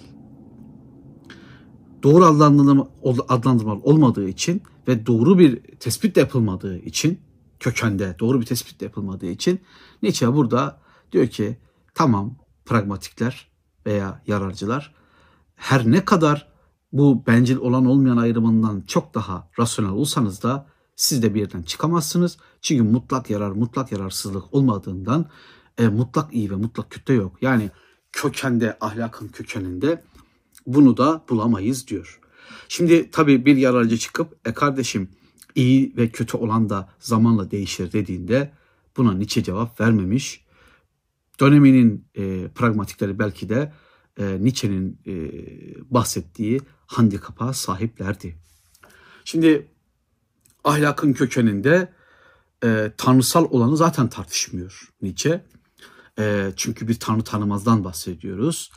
Doğru 2.03 2.25
adlandırma, 2.25 2.89
adlandırmalar 3.29 3.81
olmadığı 3.83 4.29
için 4.29 4.63
ve 4.89 5.07
doğru 5.07 5.39
bir 5.39 5.63
tespit 5.63 6.17
de 6.17 6.21
yapılmadığı 6.21 6.79
için 6.79 7.19
kökende 7.61 8.17
doğru 8.19 8.41
bir 8.41 8.47
tespit 8.47 8.81
de 8.81 8.85
yapılmadığı 8.85 9.27
için 9.27 9.61
Nietzsche 10.03 10.35
burada 10.35 10.81
diyor 11.13 11.27
ki 11.27 11.59
tamam 11.95 12.37
pragmatikler 12.65 13.51
veya 13.87 14.23
yararcılar 14.27 14.95
her 15.57 15.91
ne 15.91 16.05
kadar 16.05 16.55
bu 16.93 17.27
bencil 17.27 17.57
olan 17.57 17.87
olmayan 17.87 18.17
ayrımından 18.17 18.81
çok 18.87 19.15
daha 19.15 19.49
rasyonel 19.59 19.91
olsanız 19.91 20.43
da 20.43 20.67
siz 20.97 21.23
de 21.23 21.35
bir 21.35 21.41
yerden 21.41 21.63
çıkamazsınız. 21.63 22.39
Çünkü 22.61 22.83
mutlak 22.83 23.31
yarar, 23.31 23.51
mutlak 23.51 23.93
yararsızlık 23.93 24.55
olmadığından 24.55 25.27
e, 25.79 25.89
mutlak 25.89 26.35
iyi 26.35 26.51
ve 26.51 26.55
mutlak 26.55 26.91
kötü 26.91 27.15
yok. 27.15 27.37
Yani 27.41 27.71
kökende, 28.13 28.77
ahlakın 28.81 29.29
kökeninde 29.29 30.05
bunu 30.67 30.97
da 30.97 31.25
bulamayız 31.29 31.89
diyor. 31.89 32.21
Şimdi 32.69 33.11
tabii 33.11 33.47
bir 33.47 33.57
yararcı 33.57 33.99
çıkıp 33.99 34.47
e 34.47 34.53
kardeşim 34.53 35.09
iyi 35.55 35.97
ve 35.97 36.09
kötü 36.09 36.37
olan 36.37 36.71
da 36.71 36.89
zamanla 36.99 37.51
değişir 37.51 37.93
dediğinde 37.93 38.53
buna 38.97 39.13
Nietzsche 39.13 39.43
cevap 39.43 39.81
vermemiş. 39.81 40.45
Döneminin 41.41 42.09
e, 42.15 42.49
pragmatikleri 42.49 43.19
belki 43.19 43.49
de 43.49 43.73
e, 44.19 44.45
Nietzsche'nin 44.45 45.01
e, 45.07 45.15
bahsettiği 45.95 46.61
handikapa 46.87 47.53
sahiplerdi. 47.53 48.37
Şimdi 49.25 49.69
ahlakın 50.65 51.13
kökeninde 51.13 51.93
e, 52.65 52.93
tanrısal 52.97 53.45
olanı 53.51 53.77
zaten 53.77 54.09
tartışmıyor 54.09 54.89
Nietzsche. 55.03 55.45
E, 56.19 56.53
çünkü 56.57 56.89
bir 56.89 56.99
tanrı 56.99 57.25
tanımazdan 57.25 57.85
bahsediyoruz. 57.85 58.71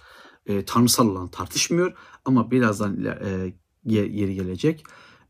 E, 0.45 0.65
tanrısal 0.65 1.07
olan 1.09 1.27
tartışmıyor 1.27 1.93
ama 2.25 2.51
birazdan 2.51 3.05
e, 3.05 3.53
yeri 3.85 4.35
gelecek. 4.35 4.83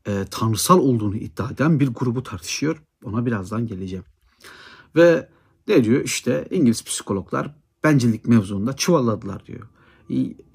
E, 0.08 0.24
tanrısal 0.30 0.78
olduğunu 0.78 1.16
iddia 1.16 1.50
eden 1.50 1.80
bir 1.80 1.88
grubu 1.88 2.22
tartışıyor. 2.22 2.82
Ona 3.04 3.26
birazdan 3.26 3.66
geleceğim. 3.66 4.04
Ve 4.96 5.28
ne 5.68 5.84
diyor? 5.84 6.04
İşte 6.04 6.48
İngiliz 6.50 6.84
psikologlar 6.84 7.54
bencillik 7.84 8.28
mevzuunda 8.28 8.72
çuvalladılar 8.72 9.46
diyor. 9.46 9.68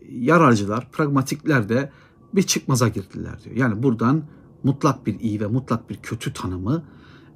Yararcılar, 0.09 0.91
pragmatikler 0.91 1.69
de 1.69 1.91
bir 2.33 2.43
çıkmaza 2.43 2.87
girdiler 2.87 3.43
diyor. 3.43 3.55
Yani 3.55 3.83
buradan 3.83 4.23
mutlak 4.63 5.05
bir 5.05 5.19
iyi 5.19 5.39
ve 5.39 5.47
mutlak 5.47 5.89
bir 5.89 5.95
kötü 5.95 6.33
tanımı, 6.33 6.85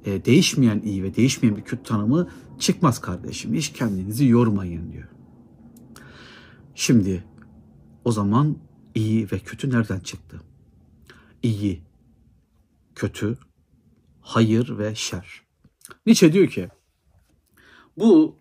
e, 0.04 0.24
değişmeyen 0.24 0.80
iyi 0.84 1.02
ve 1.02 1.16
değişmeyen 1.16 1.56
bir 1.56 1.62
kötü 1.62 1.82
tanımı 1.82 2.28
çıkmaz 2.58 3.00
kardeşim. 3.00 3.54
Hiç 3.54 3.72
kendinizi 3.72 4.26
yormayın 4.26 4.92
diyor. 4.92 5.08
Şimdi 6.74 7.24
o 8.04 8.12
zaman 8.12 8.56
iyi 8.94 9.30
ve 9.32 9.38
kötü 9.38 9.70
nereden 9.70 10.00
çıktı? 10.00 10.40
İyi, 11.42 11.87
kötü, 12.98 13.38
hayır 14.20 14.78
ve 14.78 14.94
şer. 14.94 15.42
Nietzsche 16.06 16.32
diyor 16.32 16.48
ki 16.48 16.68
bu 17.96 18.36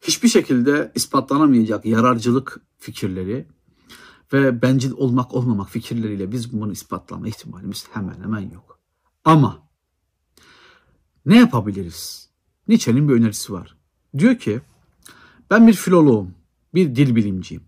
hiçbir 0.00 0.28
şekilde 0.28 0.92
ispatlanamayacak 0.94 1.84
yararcılık 1.84 2.60
fikirleri 2.78 3.46
ve 4.32 4.62
bencil 4.62 4.92
olmak 4.92 5.34
olmamak 5.34 5.70
fikirleriyle 5.70 6.32
biz 6.32 6.52
bunu 6.52 6.72
ispatlama 6.72 7.28
ihtimalimiz 7.28 7.86
hemen 7.92 8.22
hemen 8.22 8.50
yok. 8.50 8.80
Ama 9.24 9.68
ne 11.26 11.38
yapabiliriz? 11.38 12.30
Nietzsche'nin 12.68 13.08
bir 13.08 13.14
önerisi 13.14 13.52
var. 13.52 13.76
Diyor 14.18 14.38
ki 14.38 14.60
ben 15.50 15.66
bir 15.66 15.72
filoloğum, 15.74 16.34
bir 16.74 16.96
dil 16.96 17.14
bilimciyim 17.16 17.62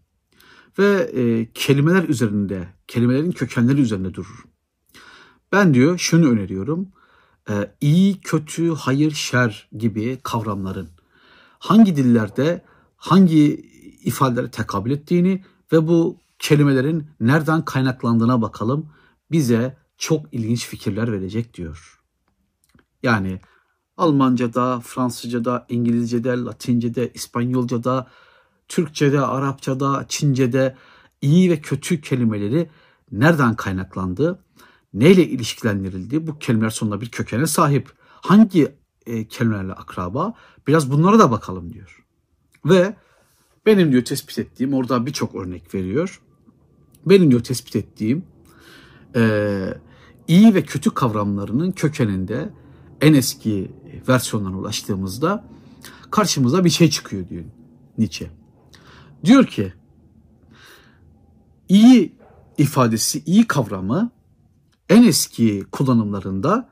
ve 0.79 1.11
e, 1.15 1.53
kelimeler 1.53 2.09
üzerinde, 2.09 2.69
kelimelerin 2.87 3.33
kökenleri 3.33 3.81
üzerinde 3.81 4.15
dururum. 4.15 4.48
Ben 5.53 5.75
diyor 5.75 5.99
şunu 5.99 6.31
öneriyorum. 6.31 6.89
E, 7.51 7.75
iyi, 7.81 8.21
kötü, 8.21 8.75
hayır, 8.75 9.11
şer 9.11 9.69
gibi 9.79 10.19
kavramların 10.23 10.89
hangi 11.59 11.97
dillerde 11.97 12.65
hangi 12.97 13.55
ifadelere 14.05 14.51
tekabül 14.51 14.91
ettiğini 14.91 15.45
ve 15.73 15.89
bu 15.89 16.17
kelimelerin 16.39 17.07
nereden 17.21 17.65
kaynaklandığına 17.65 18.43
bakalım. 18.43 18.91
Bize 19.31 19.77
çok 19.99 20.35
ilginç 20.35 20.67
fikirler 20.67 21.13
verecek 21.13 21.55
diyor. 21.55 22.01
Yani 23.03 23.41
Almanca'da, 23.97 24.81
Fransızca'da, 24.81 25.67
İngilizce'de, 25.69 26.31
Latince'de, 26.31 27.11
İspanyolca'da, 27.15 28.11
Türkçe'de, 28.69 29.21
Arapça'da, 29.21 30.05
Çince'de 30.09 30.77
iyi 31.21 31.51
ve 31.51 31.61
kötü 31.61 32.01
kelimeleri 32.01 32.71
nereden 33.13 33.57
kaynaklandı, 33.57 34.45
neyle 34.95 35.29
ilişkilendirildi, 35.29 36.27
bu 36.27 36.39
kelimeler 36.39 36.71
sonunda 36.71 37.01
bir 37.01 37.09
kökene 37.09 37.47
sahip. 37.47 37.93
Hangi 38.09 38.75
e, 39.07 39.29
kelimelerle 39.29 39.73
akraba? 39.73 40.35
Biraz 40.67 40.91
bunlara 40.91 41.19
da 41.19 41.31
bakalım 41.31 41.73
diyor. 41.73 42.05
Ve 42.65 42.97
benim 43.67 43.93
diyor 43.93 44.05
tespit 44.05 44.39
ettiğim, 44.39 44.75
orada 44.75 45.07
birçok 45.07 45.35
örnek 45.35 45.75
veriyor. 45.75 46.21
Benim 47.07 47.31
diyor 47.31 47.43
tespit 47.43 47.77
ettiğim 47.77 48.25
e, 49.17 49.75
iyi 50.29 50.55
ve 50.55 50.63
kötü 50.63 50.91
kavramlarının 50.91 51.73
kökeninde 51.73 52.51
en 53.01 53.15
eski 53.15 53.73
versiyonlarına 54.09 54.59
ulaştığımızda 54.59 55.45
karşımıza 56.11 56.65
bir 56.65 56.71
şey 56.71 56.91
çıkıyor 56.91 57.29
diyor 57.29 57.45
Nietzsche. 57.99 58.31
Diyor 59.25 59.47
ki 59.47 59.73
iyi 61.69 62.17
ifadesi, 62.59 63.23
iyi 63.27 63.47
kavramı 63.47 64.11
en 64.89 65.03
eski 65.03 65.65
kullanımlarında 65.73 66.69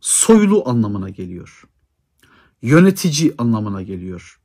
soylu 0.00 0.68
anlamına 0.68 1.08
geliyor. 1.08 1.64
Yönetici 2.62 3.34
anlamına 3.38 3.82
geliyor. 3.82 4.40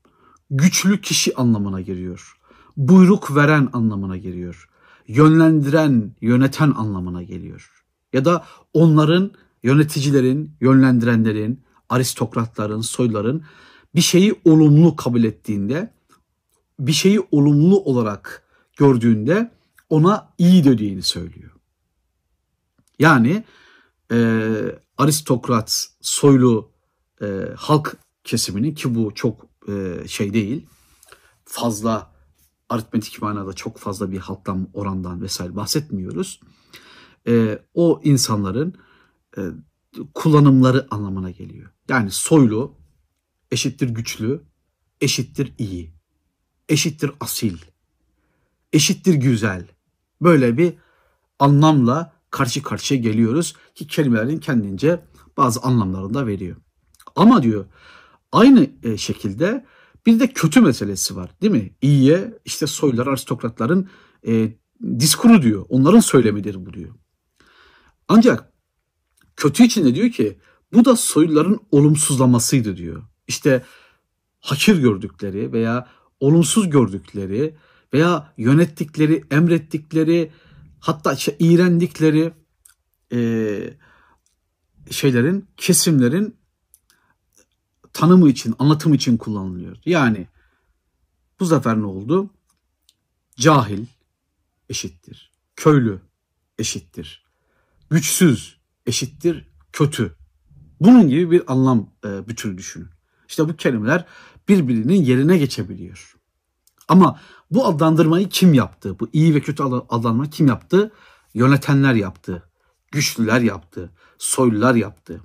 Güçlü 0.50 1.02
kişi 1.02 1.36
anlamına 1.36 1.82
geliyor. 1.82 2.38
Buyruk 2.78 3.36
veren 3.36 3.70
anlamına 3.74 4.18
geliyor. 4.18 4.70
Yönlendiren, 5.08 6.12
yöneten 6.22 6.72
anlamına 6.72 7.24
geliyor. 7.24 7.84
Ya 8.14 8.26
da 8.26 8.46
onların 8.74 9.32
yöneticilerin, 9.64 10.52
yönlendirenlerin, 10.62 11.62
aristokratların, 11.90 12.82
soyların 12.82 13.44
bir 13.96 14.02
şeyi 14.02 14.36
olumlu 14.46 14.96
kabul 14.96 15.24
ettiğinde, 15.24 15.94
bir 16.80 16.92
şeyi 16.92 17.20
olumlu 17.32 17.80
olarak 17.80 18.44
gördüğünde 18.78 19.52
ona 19.90 20.34
iyi 20.38 20.64
dediğini 20.64 21.02
söylüyor. 21.02 21.53
Yani 23.04 23.44
e, 24.12 24.18
aristokrat, 24.98 25.88
soylu 26.02 26.72
e, 27.22 27.26
halk 27.58 27.98
kesiminin 28.24 28.76
ki 28.76 28.96
bu 28.96 29.16
çok 29.16 29.48
e, 29.68 30.08
şey 30.08 30.34
değil, 30.34 30.68
fazla 31.46 32.14
aritmetik 32.70 33.22
manada 33.22 33.54
çok 33.54 33.78
fazla 33.78 34.12
bir 34.12 34.18
halktan, 34.18 34.70
orandan 34.74 35.22
vesaire 35.22 35.56
bahsetmiyoruz. 35.56 36.40
E, 37.28 37.60
o 37.74 38.02
insanların 38.04 38.76
e, 39.38 39.42
kullanımları 40.14 40.88
anlamına 40.92 41.32
geliyor. 41.32 41.70
Yani 41.90 42.12
soylu 42.12 42.78
eşittir 43.52 43.90
güçlü, 43.90 44.42
eşittir 45.02 45.54
iyi, 45.58 45.94
eşittir 46.70 47.12
asil, 47.20 47.58
eşittir 48.74 49.14
güzel. 49.14 49.68
Böyle 50.22 50.58
bir 50.58 50.74
anlamla 51.40 52.13
karşı 52.34 52.64
karşıya 52.64 53.00
geliyoruz 53.00 53.56
ki 53.76 53.88
kelimelerin 53.88 54.38
kendince 54.38 55.04
bazı 55.38 55.60
anlamlarını 55.60 56.14
da 56.14 56.28
veriyor. 56.28 56.58
Ama 57.16 57.44
diyor 57.44 57.66
aynı 58.32 58.70
e, 58.84 58.98
şekilde 58.98 59.66
bir 60.06 60.20
de 60.20 60.28
kötü 60.28 60.62
meselesi 60.62 61.16
var 61.16 61.32
değil 61.42 61.54
mi? 61.54 61.76
İyiye 61.82 62.34
işte 62.46 62.68
soylular, 62.68 63.08
aristokratların 63.08 63.90
e, 64.28 64.58
diskuru 64.84 65.42
diyor. 65.42 65.66
Onların 65.70 66.00
söylemidir 66.00 66.66
bu 66.66 66.74
diyor. 66.74 66.96
Ancak 68.08 68.54
Kötü 69.36 69.64
için 69.64 69.86
de 69.86 69.96
diyor 69.96 70.10
ki 70.10 70.38
bu 70.74 70.86
da 70.86 70.96
soyluların 70.96 71.60
olumsuzlamasıydı 71.72 72.78
diyor. 72.78 73.04
İşte 73.28 73.64
hakir 74.40 74.78
gördükleri 74.78 75.52
veya 75.54 75.88
olumsuz 76.20 76.70
gördükleri 76.70 77.56
veya 77.94 78.34
yönettikleri, 78.38 79.24
emrettikleri 79.32 80.32
hatta 80.84 81.14
işte 81.14 81.36
iğrendikleri 81.40 82.34
e, 83.14 83.20
şeylerin, 84.92 85.48
kesimlerin 85.58 86.38
tanımı 87.94 88.30
için, 88.30 88.56
anlatımı 88.60 88.96
için 88.96 89.18
kullanılıyor. 89.18 89.78
Yani 89.86 90.28
bu 91.40 91.46
sefer 91.46 91.78
ne 91.78 91.86
oldu? 91.86 92.30
Cahil 93.38 93.86
eşittir. 94.70 95.32
Köylü 95.56 96.02
eşittir. 96.60 97.26
Güçsüz 97.90 98.58
eşittir 98.86 99.48
kötü. 99.74 100.16
Bunun 100.80 101.10
gibi 101.10 101.32
bir 101.32 101.52
anlam 101.52 101.90
e, 102.06 102.28
bütünü 102.28 102.58
düşünün. 102.58 102.90
İşte 103.30 103.50
bu 103.50 103.56
kelimeler 103.56 104.06
birbirinin 104.48 105.04
yerine 105.04 105.38
geçebiliyor. 105.38 106.16
Ama 106.88 107.20
bu 107.54 107.66
adlandırmayı 107.66 108.30
kim 108.30 108.54
yaptı? 108.54 109.00
Bu 109.00 109.10
iyi 109.14 109.36
ve 109.36 109.42
kötü 109.42 109.64
adlandırmayı 109.64 110.30
kim 110.30 110.48
yaptı? 110.48 110.92
Yönetenler 111.34 111.94
yaptı. 111.94 112.44
Güçlüler 112.92 113.42
yaptı. 113.42 113.90
Soylular 114.18 114.76
yaptı. 114.76 115.22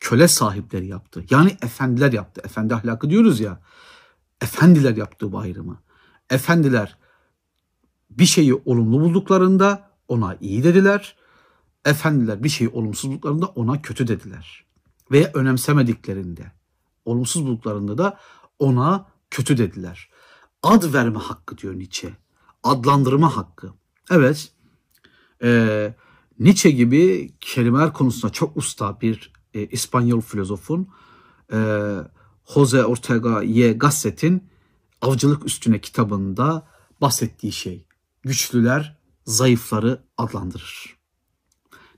Köle 0.00 0.28
sahipleri 0.28 0.86
yaptı. 0.86 1.24
Yani 1.30 1.56
efendiler 1.62 2.12
yaptı. 2.12 2.42
Efendi 2.44 2.74
ahlakı 2.74 3.10
diyoruz 3.10 3.40
ya. 3.40 3.60
Efendiler 4.40 4.96
yaptı 4.96 5.32
bu 5.32 5.38
ayrımı. 5.38 5.80
Efendiler 6.30 6.98
bir 8.10 8.26
şeyi 8.26 8.54
olumlu 8.54 9.00
bulduklarında 9.00 9.90
ona 10.08 10.36
iyi 10.40 10.64
dediler 10.64 11.16
efendiler 11.84 12.44
bir 12.44 12.48
şey 12.48 12.68
olumsuz 12.68 13.10
bulduklarında 13.10 13.46
ona 13.46 13.82
kötü 13.82 14.08
dediler. 14.08 14.64
Veya 15.10 15.30
önemsemediklerinde, 15.34 16.52
olumsuz 17.04 17.46
bulduklarında 17.46 17.98
da 17.98 18.18
ona 18.58 19.06
kötü 19.30 19.58
dediler. 19.58 20.10
Ad 20.62 20.92
verme 20.92 21.18
hakkı 21.18 21.58
diyor 21.58 21.74
Nietzsche. 21.74 22.12
Adlandırma 22.62 23.36
hakkı. 23.36 23.72
Evet, 24.10 24.52
e, 25.42 25.94
Nietzsche 26.38 26.70
gibi 26.70 27.32
kelimeler 27.40 27.92
konusunda 27.92 28.32
çok 28.32 28.56
usta 28.56 29.00
bir 29.00 29.32
e, 29.54 29.66
İspanyol 29.66 30.20
filozofun 30.20 30.88
e, 31.52 31.58
Jose 32.54 32.84
Ortega 32.84 33.42
y 33.42 33.72
Gasset'in 33.72 34.48
Avcılık 35.00 35.46
Üstüne 35.46 35.80
kitabında 35.80 36.66
bahsettiği 37.00 37.52
şey. 37.52 37.86
Güçlüler 38.22 38.98
zayıfları 39.26 40.02
adlandırır. 40.18 40.96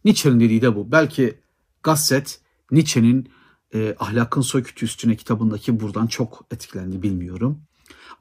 Nietzsche'nin 0.05 0.40
dediği 0.40 0.62
de 0.62 0.77
bu. 0.77 0.92
Belki 0.92 1.40
Gasset 1.83 2.40
Nietzsche'nin 2.70 3.29
e, 3.74 3.96
Ahlakın 3.98 4.40
Soykütü 4.40 4.85
Üstüne 4.85 5.16
kitabındaki 5.16 5.81
buradan 5.81 6.07
çok 6.07 6.46
etkilendi 6.50 7.03
bilmiyorum. 7.03 7.62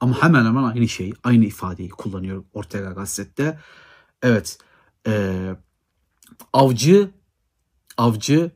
Ama 0.00 0.22
hemen 0.22 0.44
hemen 0.44 0.62
aynı 0.62 0.88
şey, 0.88 1.12
aynı 1.24 1.44
ifadeyi 1.44 1.88
kullanıyor 1.88 2.44
Ortega 2.52 2.90
Gasset'te. 2.90 3.58
Evet, 4.22 4.58
e, 5.06 5.54
avcı, 6.52 7.10
avcı 7.96 8.50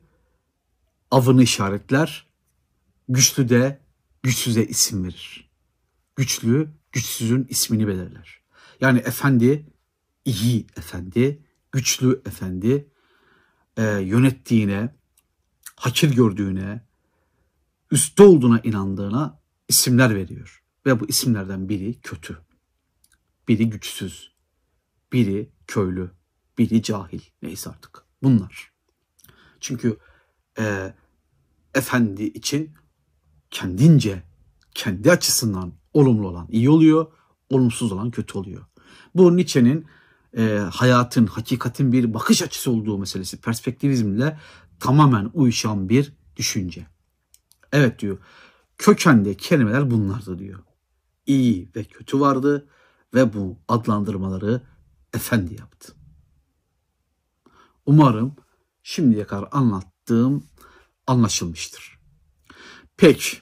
avını 1.11 1.43
işaretler, 1.43 2.27
güçlü 3.09 3.49
de 3.49 3.81
güçsüze 4.23 4.65
isim 4.65 5.03
verir. 5.03 5.49
Güçlü, 6.15 6.69
güçsüzün 6.91 7.47
ismini 7.49 7.87
belirler. 7.87 8.41
Yani 8.81 8.99
efendi, 8.99 9.65
iyi 10.25 10.67
efendi, 10.77 11.43
güçlü 11.71 12.21
efendi, 12.25 12.89
e, 13.77 13.83
yönettiğine, 13.83 14.95
hakir 15.75 16.15
gördüğüne, 16.15 16.81
üstte 17.91 18.23
olduğuna 18.23 18.59
inandığına 18.59 19.39
isimler 19.67 20.15
veriyor. 20.15 20.58
Ve 20.85 20.99
bu 20.99 21.07
isimlerden 21.07 21.69
biri 21.69 22.01
kötü, 22.01 22.37
biri 23.47 23.69
güçsüz, 23.69 24.31
biri 25.13 25.49
köylü, 25.67 26.11
biri 26.57 26.83
cahil 26.83 27.21
neyse 27.41 27.69
artık 27.69 28.05
bunlar. 28.23 28.71
Çünkü 29.59 29.97
e, 30.59 30.93
efendi 31.75 32.23
için 32.23 32.73
kendince, 33.51 34.23
kendi 34.73 35.11
açısından 35.11 35.73
olumlu 35.93 36.27
olan 36.27 36.47
iyi 36.49 36.69
oluyor, 36.69 37.11
olumsuz 37.49 37.91
olan 37.91 38.11
kötü 38.11 38.37
oluyor. 38.37 38.65
Bu 39.15 39.37
Nietzsche'nin 39.37 39.85
e, 40.37 40.57
hayatın, 40.71 41.25
hakikatin 41.25 41.91
bir 41.91 42.13
bakış 42.13 42.41
açısı 42.41 42.71
olduğu 42.71 42.97
meselesi 42.97 43.41
perspektivizmle 43.41 44.39
tamamen 44.79 45.29
uyuşan 45.33 45.89
bir 45.89 46.13
düşünce. 46.35 46.87
Evet 47.71 47.99
diyor, 47.99 48.17
kökende 48.77 49.37
kelimeler 49.37 49.91
bunlardı 49.91 50.39
diyor. 50.39 50.59
İyi 51.29 51.71
ve 51.75 51.83
kötü 51.83 52.19
vardı 52.19 52.67
ve 53.13 53.33
bu 53.33 53.59
adlandırmaları 53.67 54.61
efendi 55.13 55.55
yaptı. 55.55 55.93
Umarım 57.85 58.35
şimdiye 58.83 59.27
kadar 59.27 59.49
anlattığım 59.51 60.43
anlaşılmıştır. 61.07 61.99
Peki 62.97 63.37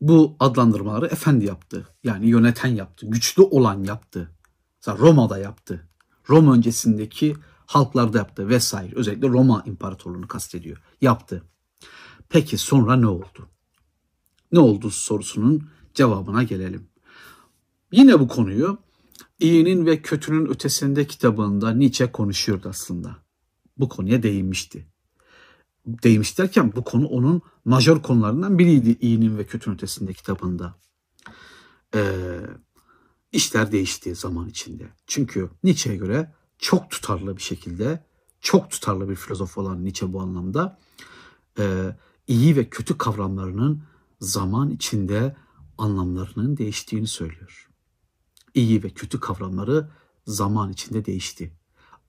bu 0.00 0.36
adlandırmaları 0.40 1.06
efendi 1.06 1.44
yaptı. 1.44 1.88
Yani 2.04 2.26
yöneten 2.26 2.68
yaptı. 2.68 3.06
Güçlü 3.06 3.42
olan 3.42 3.84
yaptı. 3.84 4.30
Mesela 4.76 4.98
Roma'da 4.98 5.38
yaptı. 5.38 5.88
Roma 6.28 6.54
öncesindeki 6.54 7.36
halklarda 7.66 8.18
yaptı 8.18 8.48
vesaire. 8.48 8.96
Özellikle 8.96 9.28
Roma 9.28 9.62
İmparatorluğunu 9.66 10.28
kastediyor. 10.28 10.82
Yaptı. 11.00 11.42
Peki 12.28 12.58
sonra 12.58 12.96
ne 12.96 13.06
oldu? 13.06 13.48
Ne 14.52 14.58
oldu 14.58 14.90
sorusunun 14.90 15.75
cevabına 15.96 16.42
gelelim. 16.42 16.88
Yine 17.92 18.20
bu 18.20 18.28
konuyu 18.28 18.78
iyinin 19.38 19.86
ve 19.86 20.02
kötünün 20.02 20.46
ötesinde 20.46 21.06
kitabında 21.06 21.70
Nietzsche 21.70 22.12
konuşuyordu 22.12 22.68
aslında. 22.68 23.16
Bu 23.78 23.88
konuya 23.88 24.22
değinmişti. 24.22 24.86
Değinmiş 25.86 26.38
derken 26.38 26.72
bu 26.76 26.84
konu 26.84 27.06
onun 27.06 27.42
majör 27.64 28.02
konularından 28.02 28.58
biriydi 28.58 28.96
iyinin 29.00 29.38
ve 29.38 29.46
kötünün 29.46 29.74
ötesinde 29.74 30.12
kitabında. 30.12 30.74
Ee, 31.94 32.40
işler 33.32 33.72
değişti 33.72 34.14
zaman 34.14 34.48
içinde. 34.48 34.84
Çünkü 35.06 35.50
Nietzsche'ye 35.62 35.96
göre 35.96 36.32
çok 36.58 36.90
tutarlı 36.90 37.36
bir 37.36 37.42
şekilde, 37.42 38.04
çok 38.40 38.70
tutarlı 38.70 39.08
bir 39.08 39.14
filozof 39.14 39.58
olan 39.58 39.84
Nietzsche 39.84 40.12
bu 40.12 40.20
anlamda 40.20 40.78
e, 41.58 41.96
iyi 42.26 42.56
ve 42.56 42.68
kötü 42.68 42.98
kavramlarının 42.98 43.82
zaman 44.20 44.70
içinde 44.70 45.36
anlamlarının 45.78 46.56
değiştiğini 46.56 47.06
söylüyor. 47.06 47.70
İyi 48.54 48.82
ve 48.82 48.90
kötü 48.90 49.20
kavramları 49.20 49.90
zaman 50.26 50.72
içinde 50.72 51.04
değişti. 51.04 51.52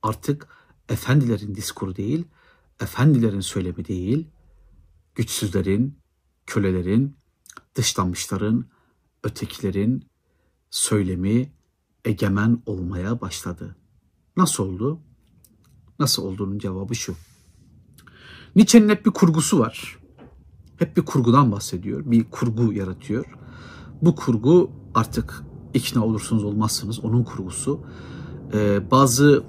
Artık 0.02 0.48
efendilerin 0.90 1.56
diskuru 1.56 1.96
değil, 1.96 2.26
efendilerin 2.82 3.40
söylemi 3.40 3.88
değil, 3.88 4.28
güçsüzlerin, 5.16 6.00
kölelerin, 6.46 7.18
dışlanmışların, 7.76 8.66
ötekilerin 9.24 10.10
söylemi 10.70 11.52
egemen 12.06 12.62
olmaya 12.66 13.22
başladı. 13.22 13.76
Nasıl 14.38 14.64
oldu? 14.64 15.00
Nasıl 16.00 16.24
olduğunun 16.24 16.60
cevabı 16.60 16.96
şu. 16.96 17.16
Nietzsche'nin 18.56 18.90
hep 18.90 19.06
bir 19.06 19.12
kurgusu 19.12 19.60
var. 19.60 19.98
Hep 20.78 20.98
bir 20.98 21.02
kurgudan 21.02 21.52
bahsediyor. 21.52 22.12
Bir 22.12 22.24
kurgu 22.32 22.74
yaratıyor. 22.74 23.37
Bu 24.02 24.16
kurgu 24.16 24.72
artık 24.96 25.44
ikna 25.74 26.06
olursunuz 26.06 26.44
olmazsınız 26.44 27.00
onun 27.00 27.24
kurgusu. 27.24 27.82
Ee, 28.54 28.92
bazı 28.92 29.44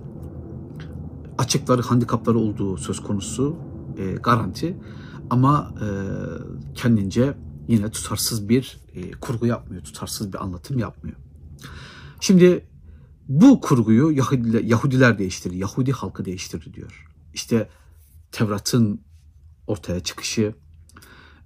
açıkları, 1.38 1.82
handikapları 1.82 2.38
olduğu 2.38 2.76
söz 2.76 3.02
konusu 3.02 3.56
e, 3.98 4.12
garanti. 4.12 4.76
Ama 5.30 5.74
e, 5.80 5.86
kendince 6.74 7.34
yine 7.68 7.90
tutarsız 7.90 8.48
bir 8.48 8.80
e, 8.94 9.10
kurgu 9.10 9.46
yapmıyor, 9.46 9.82
tutarsız 9.82 10.32
bir 10.32 10.42
anlatım 10.42 10.78
yapmıyor. 10.78 11.16
Şimdi 12.20 12.66
bu 13.28 13.60
kurguyu 13.60 14.10
Yahudiler, 14.10 14.60
Yahudiler 14.60 15.18
değiştirdi, 15.18 15.56
Yahudi 15.56 15.92
halkı 15.92 16.24
değiştirdi 16.24 16.74
diyor. 16.74 17.08
İşte 17.34 17.68
Tevrat'ın 18.32 19.00
ortaya 19.66 20.00
çıkışı, 20.00 20.54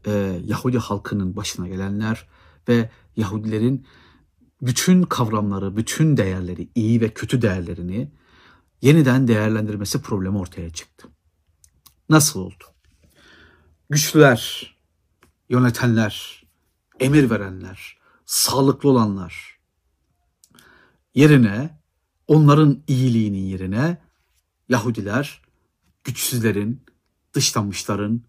e, 0.07 0.41
Yahudi 0.45 0.79
halkının 0.79 1.37
başına 1.37 1.69
gelenler 1.69 2.29
ve 2.69 2.91
Yahudilerin 3.17 3.87
bütün 4.63 5.03
kavramları, 5.03 5.77
bütün 5.77 6.17
değerleri, 6.17 6.69
iyi 6.75 7.01
ve 7.01 7.15
kötü 7.15 7.43
değerlerini 7.43 8.13
yeniden 8.83 9.29
değerlendirmesi 9.29 10.03
problemi 10.03 10.39
ortaya 10.39 10.71
çıktı. 10.71 11.09
Nasıl 12.09 12.41
oldu? 12.41 12.65
Güçlüler, 13.91 14.77
yönetenler, 15.49 16.45
emir 17.01 17.31
verenler, 17.31 17.99
sağlıklı 18.27 18.89
olanlar 18.89 19.59
yerine 21.15 21.79
onların 22.29 22.83
iyiliğinin 22.87 23.45
yerine 23.47 24.03
Yahudiler 24.69 25.43
güçsüzlerin, 26.05 26.85
dışlanmışların, 27.33 28.23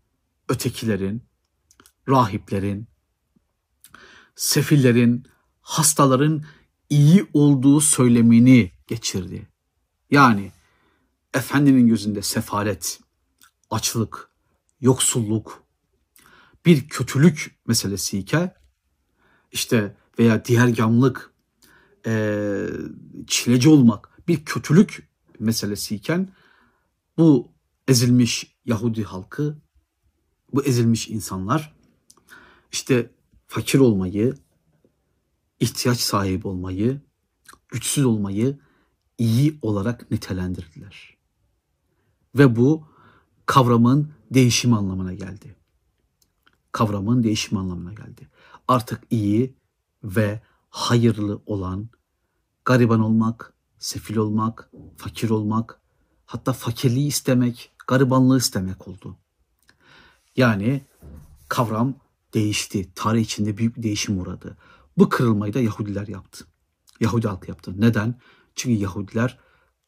ötekilerin, 0.49 1.23
rahiplerin, 2.09 2.87
sefillerin, 4.35 5.27
hastaların 5.61 6.43
iyi 6.89 7.27
olduğu 7.33 7.81
söylemini 7.81 8.71
geçirdi. 8.87 9.47
Yani 10.11 10.51
efendinin 11.33 11.87
gözünde 11.87 12.21
sefalet, 12.21 12.99
açlık, 13.69 14.29
yoksulluk 14.81 15.63
bir 16.65 16.87
kötülük 16.87 17.59
meselesiyken 17.67 18.55
işte 19.51 19.95
veya 20.19 20.45
diğer 20.45 20.67
diğergamlık, 20.67 21.33
e, 22.05 22.65
çileci 23.27 23.69
olmak 23.69 24.27
bir 24.27 24.45
kötülük 24.45 25.09
meselesiyken 25.39 26.33
bu 27.17 27.51
ezilmiş 27.87 28.55
Yahudi 28.65 29.03
halkı, 29.03 29.57
bu 30.53 30.63
ezilmiş 30.63 31.09
insanlar 31.09 31.75
işte 32.71 33.11
fakir 33.53 33.79
olmayı, 33.79 34.33
ihtiyaç 35.59 35.99
sahibi 35.99 36.47
olmayı, 36.47 37.01
güçsüz 37.69 38.05
olmayı 38.05 38.59
iyi 39.17 39.59
olarak 39.61 40.11
nitelendirdiler. 40.11 41.17
Ve 42.35 42.55
bu 42.55 42.87
kavramın 43.45 44.13
değişim 44.31 44.73
anlamına 44.73 45.13
geldi. 45.13 45.55
Kavramın 46.71 47.23
değişim 47.23 47.57
anlamına 47.57 47.93
geldi. 47.93 48.27
Artık 48.67 49.03
iyi 49.09 49.55
ve 50.03 50.41
hayırlı 50.69 51.41
olan 51.45 51.89
gariban 52.65 52.99
olmak, 52.99 53.53
sefil 53.79 54.15
olmak, 54.15 54.71
fakir 54.97 55.29
olmak, 55.29 55.81
hatta 56.25 56.53
fakirliği 56.53 57.07
istemek, 57.07 57.71
garibanlığı 57.87 58.37
istemek 58.37 58.87
oldu. 58.87 59.17
Yani 60.35 60.85
kavram 61.49 62.02
değişti. 62.33 62.91
Tarih 62.95 63.21
içinde 63.21 63.57
büyük 63.57 63.77
bir 63.77 63.83
değişim 63.83 64.19
uğradı. 64.19 64.57
Bu 64.97 65.09
kırılmayı 65.09 65.53
da 65.53 65.59
Yahudiler 65.59 66.07
yaptı. 66.07 66.45
Yahudi 66.99 67.27
halkı 67.27 67.49
yaptı. 67.49 67.73
Neden? 67.77 68.19
Çünkü 68.55 68.81
Yahudiler 68.81 69.39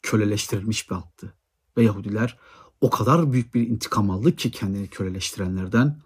köleleştirilmiş 0.01 0.89
bir 0.89 0.95
halktı. 0.95 1.33
Ve 1.77 1.83
Yahudiler 1.83 2.37
o 2.81 2.89
kadar 2.89 3.33
büyük 3.33 3.55
bir 3.55 3.67
intikam 3.67 4.09
aldı 4.09 4.35
ki 4.35 4.51
kendini 4.51 4.87
köleleştirenlerden 4.87 6.01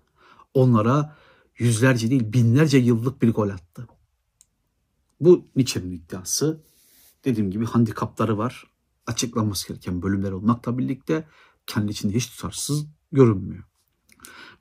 onlara 0.54 1.16
yüzlerce 1.58 2.10
değil 2.10 2.34
binlerce 2.34 2.78
yıllık 2.78 3.22
bir 3.22 3.34
gol 3.34 3.50
attı. 3.50 3.88
Bu 5.20 5.48
Nietzsche'nin 5.56 5.92
iddiası. 5.92 6.64
Dediğim 7.26 7.52
gibi 7.52 7.66
handikapları 7.66 8.38
var. 8.38 8.64
Açıklanması 9.08 9.68
gereken 9.68 10.02
bölümler 10.02 10.32
olmakla 10.32 10.78
birlikte 10.78 11.28
kendi 11.68 11.92
içinde 11.92 12.14
hiç 12.14 12.28
tutarsız 12.28 12.86
görünmüyor. 13.12 13.64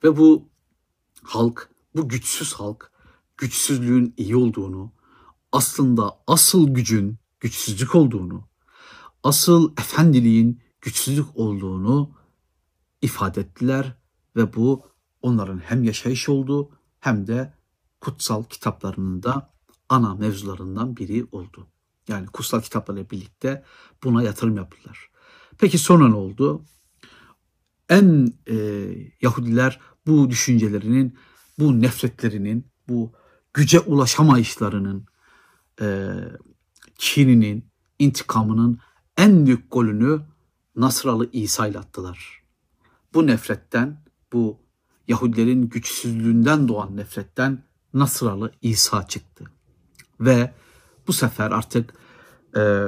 Ve 0.03 0.17
bu 0.17 0.49
halk, 1.23 1.69
bu 1.95 2.09
güçsüz 2.09 2.53
halk 2.53 2.91
güçsüzlüğün 3.37 4.13
iyi 4.17 4.35
olduğunu, 4.35 4.91
aslında 5.51 6.19
asıl 6.27 6.69
gücün 6.69 7.17
güçsüzlük 7.39 7.95
olduğunu, 7.95 8.47
asıl 9.23 9.71
efendiliğin 9.71 10.61
güçsüzlük 10.81 11.27
olduğunu 11.35 12.11
ifade 13.01 13.41
ettiler 13.41 13.97
ve 14.35 14.53
bu 14.55 14.85
onların 15.21 15.57
hem 15.57 15.83
yaşayış 15.83 16.29
oldu 16.29 16.69
hem 16.99 17.27
de 17.27 17.53
kutsal 18.01 18.43
kitaplarının 18.43 19.23
da 19.23 19.53
ana 19.89 20.15
mevzularından 20.15 20.97
biri 20.97 21.25
oldu. 21.31 21.67
Yani 22.07 22.27
kutsal 22.27 22.61
kitaplarla 22.61 23.09
birlikte 23.09 23.63
buna 24.03 24.23
yatırım 24.23 24.57
yaptılar. 24.57 25.09
Peki 25.57 25.77
sonra 25.77 26.07
ne 26.07 26.15
oldu? 26.15 26.65
En 27.89 28.33
e, 28.47 28.55
Yahudiler 29.21 29.79
bu 30.09 30.29
düşüncelerinin, 30.29 31.17
bu 31.59 31.81
nefretlerinin, 31.81 32.67
bu 32.87 33.11
güce 33.53 33.79
ulaşamayışlarının, 33.79 35.05
e, 35.81 36.11
kininin, 36.97 37.65
intikamının 37.99 38.79
en 39.17 39.45
büyük 39.45 39.71
golünü 39.71 40.21
Nasralı 40.75 41.29
İsa 41.31 41.67
ile 41.67 41.79
attılar. 41.79 42.43
Bu 43.13 43.27
nefretten, 43.27 44.03
bu 44.33 44.57
Yahudilerin 45.07 45.69
güçsüzlüğünden 45.69 46.67
doğan 46.67 46.97
nefretten 46.97 47.63
Nasralı 47.93 48.51
İsa 48.61 49.07
çıktı. 49.07 49.45
Ve 50.19 50.53
bu 51.07 51.13
sefer 51.13 51.51
artık 51.51 51.93
e, 52.57 52.83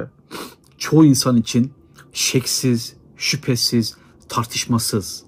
çoğu 0.78 1.04
insan 1.04 1.36
için 1.36 1.72
şeksiz, 2.12 2.96
şüphesiz, 3.16 3.96
tartışmasız, 4.28 5.24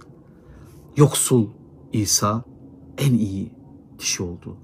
yoksul 0.96 1.48
İsa 1.94 2.44
en 2.98 3.14
iyi 3.14 3.52
kişi 3.98 4.22
oldu. 4.22 4.56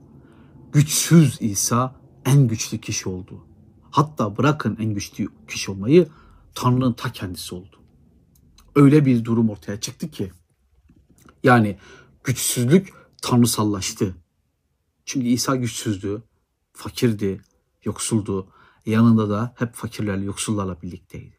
Güçsüz 0.73 1.37
İsa 1.41 2.01
en 2.25 2.49
güçlü 2.49 2.81
kişi 2.81 3.09
oldu. 3.09 3.47
Hatta 3.91 4.37
bırakın 4.37 4.77
en 4.81 4.95
güçlü 4.95 5.29
kişi 5.49 5.71
olmayı 5.71 6.09
Tanrı'nın 6.55 6.93
ta 6.93 7.13
kendisi 7.13 7.55
oldu. 7.55 7.77
öyle 8.75 9.07
bir 9.07 9.25
durum 9.25 9.51
ortaya 9.51 9.81
çıktı 9.81 10.11
ki 10.11 10.33
yani 11.43 11.79
güçsüzlük 12.25 12.93
tanrısallaştı. 13.23 14.17
Çünkü 15.05 15.27
İsa 15.27 15.57
güçsüzdü, 15.57 16.23
fakirdi, 16.73 17.41
yoksuldu. 17.85 18.49
Yanında 18.87 19.31
da 19.31 19.55
hep 19.59 19.75
fakirlerle, 19.75 20.25
yoksullarla 20.25 20.83
birlikteydi. 20.83 21.39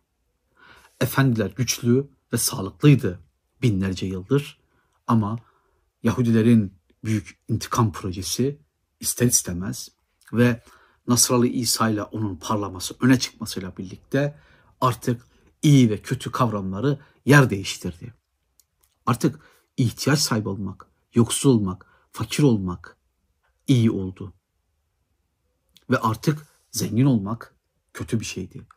Efendiler 1.01 1.53
güçlü 1.55 2.07
ve 2.33 2.37
sağlıklıydı 2.37 3.19
binlerce 3.61 4.05
yıldır 4.05 4.59
ama 5.07 5.39
Yahudilerin 6.03 6.73
büyük 7.03 7.39
intikam 7.47 7.91
projesi 7.91 8.59
ister 8.99 9.27
istemez 9.27 9.89
ve 10.33 10.63
Nasralı 11.07 11.47
İsa 11.47 11.89
ile 11.89 12.03
onun 12.03 12.35
parlaması, 12.35 12.95
öne 13.01 13.19
çıkmasıyla 13.19 13.77
birlikte 13.77 14.39
artık 14.81 15.25
iyi 15.61 15.89
ve 15.89 16.01
kötü 16.01 16.31
kavramları 16.31 16.99
yer 17.25 17.49
değiştirdi. 17.49 18.13
Artık 19.05 19.39
ihtiyaç 19.77 20.19
sahibi 20.19 20.49
olmak, 20.49 20.87
yoksul 21.13 21.49
olmak, 21.49 21.85
fakir 22.11 22.43
olmak 22.43 22.97
iyi 23.67 23.91
oldu. 23.91 24.33
Ve 25.89 25.97
artık 25.97 26.47
zengin 26.71 27.05
olmak 27.05 27.55
kötü 27.93 28.19
bir 28.19 28.25
şeydi. 28.25 28.67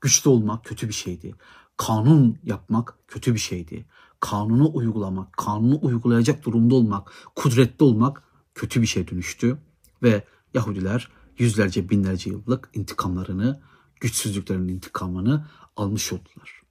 Güçlü 0.00 0.30
olmak 0.30 0.64
kötü 0.64 0.88
bir 0.88 0.94
şeydi. 0.94 1.34
Kanun 1.76 2.38
yapmak 2.42 2.98
kötü 3.08 3.34
bir 3.34 3.38
şeydi. 3.38 3.86
Kanunu 4.20 4.70
uygulamak, 4.74 5.32
kanunu 5.32 5.78
uygulayacak 5.82 6.44
durumda 6.44 6.74
olmak, 6.74 7.12
kudretli 7.36 7.84
olmak 7.84 8.22
kötü 8.54 8.82
bir 8.82 8.86
şey 8.86 9.08
dönüştü. 9.08 9.58
Ve 10.02 10.24
Yahudiler 10.54 11.08
yüzlerce 11.38 11.88
binlerce 11.88 12.30
yıllık 12.30 12.70
intikamlarını, 12.74 13.60
güçsüzlüklerinin 14.00 14.68
intikamını 14.68 15.46
almış 15.76 16.12
oldular. 16.12 16.62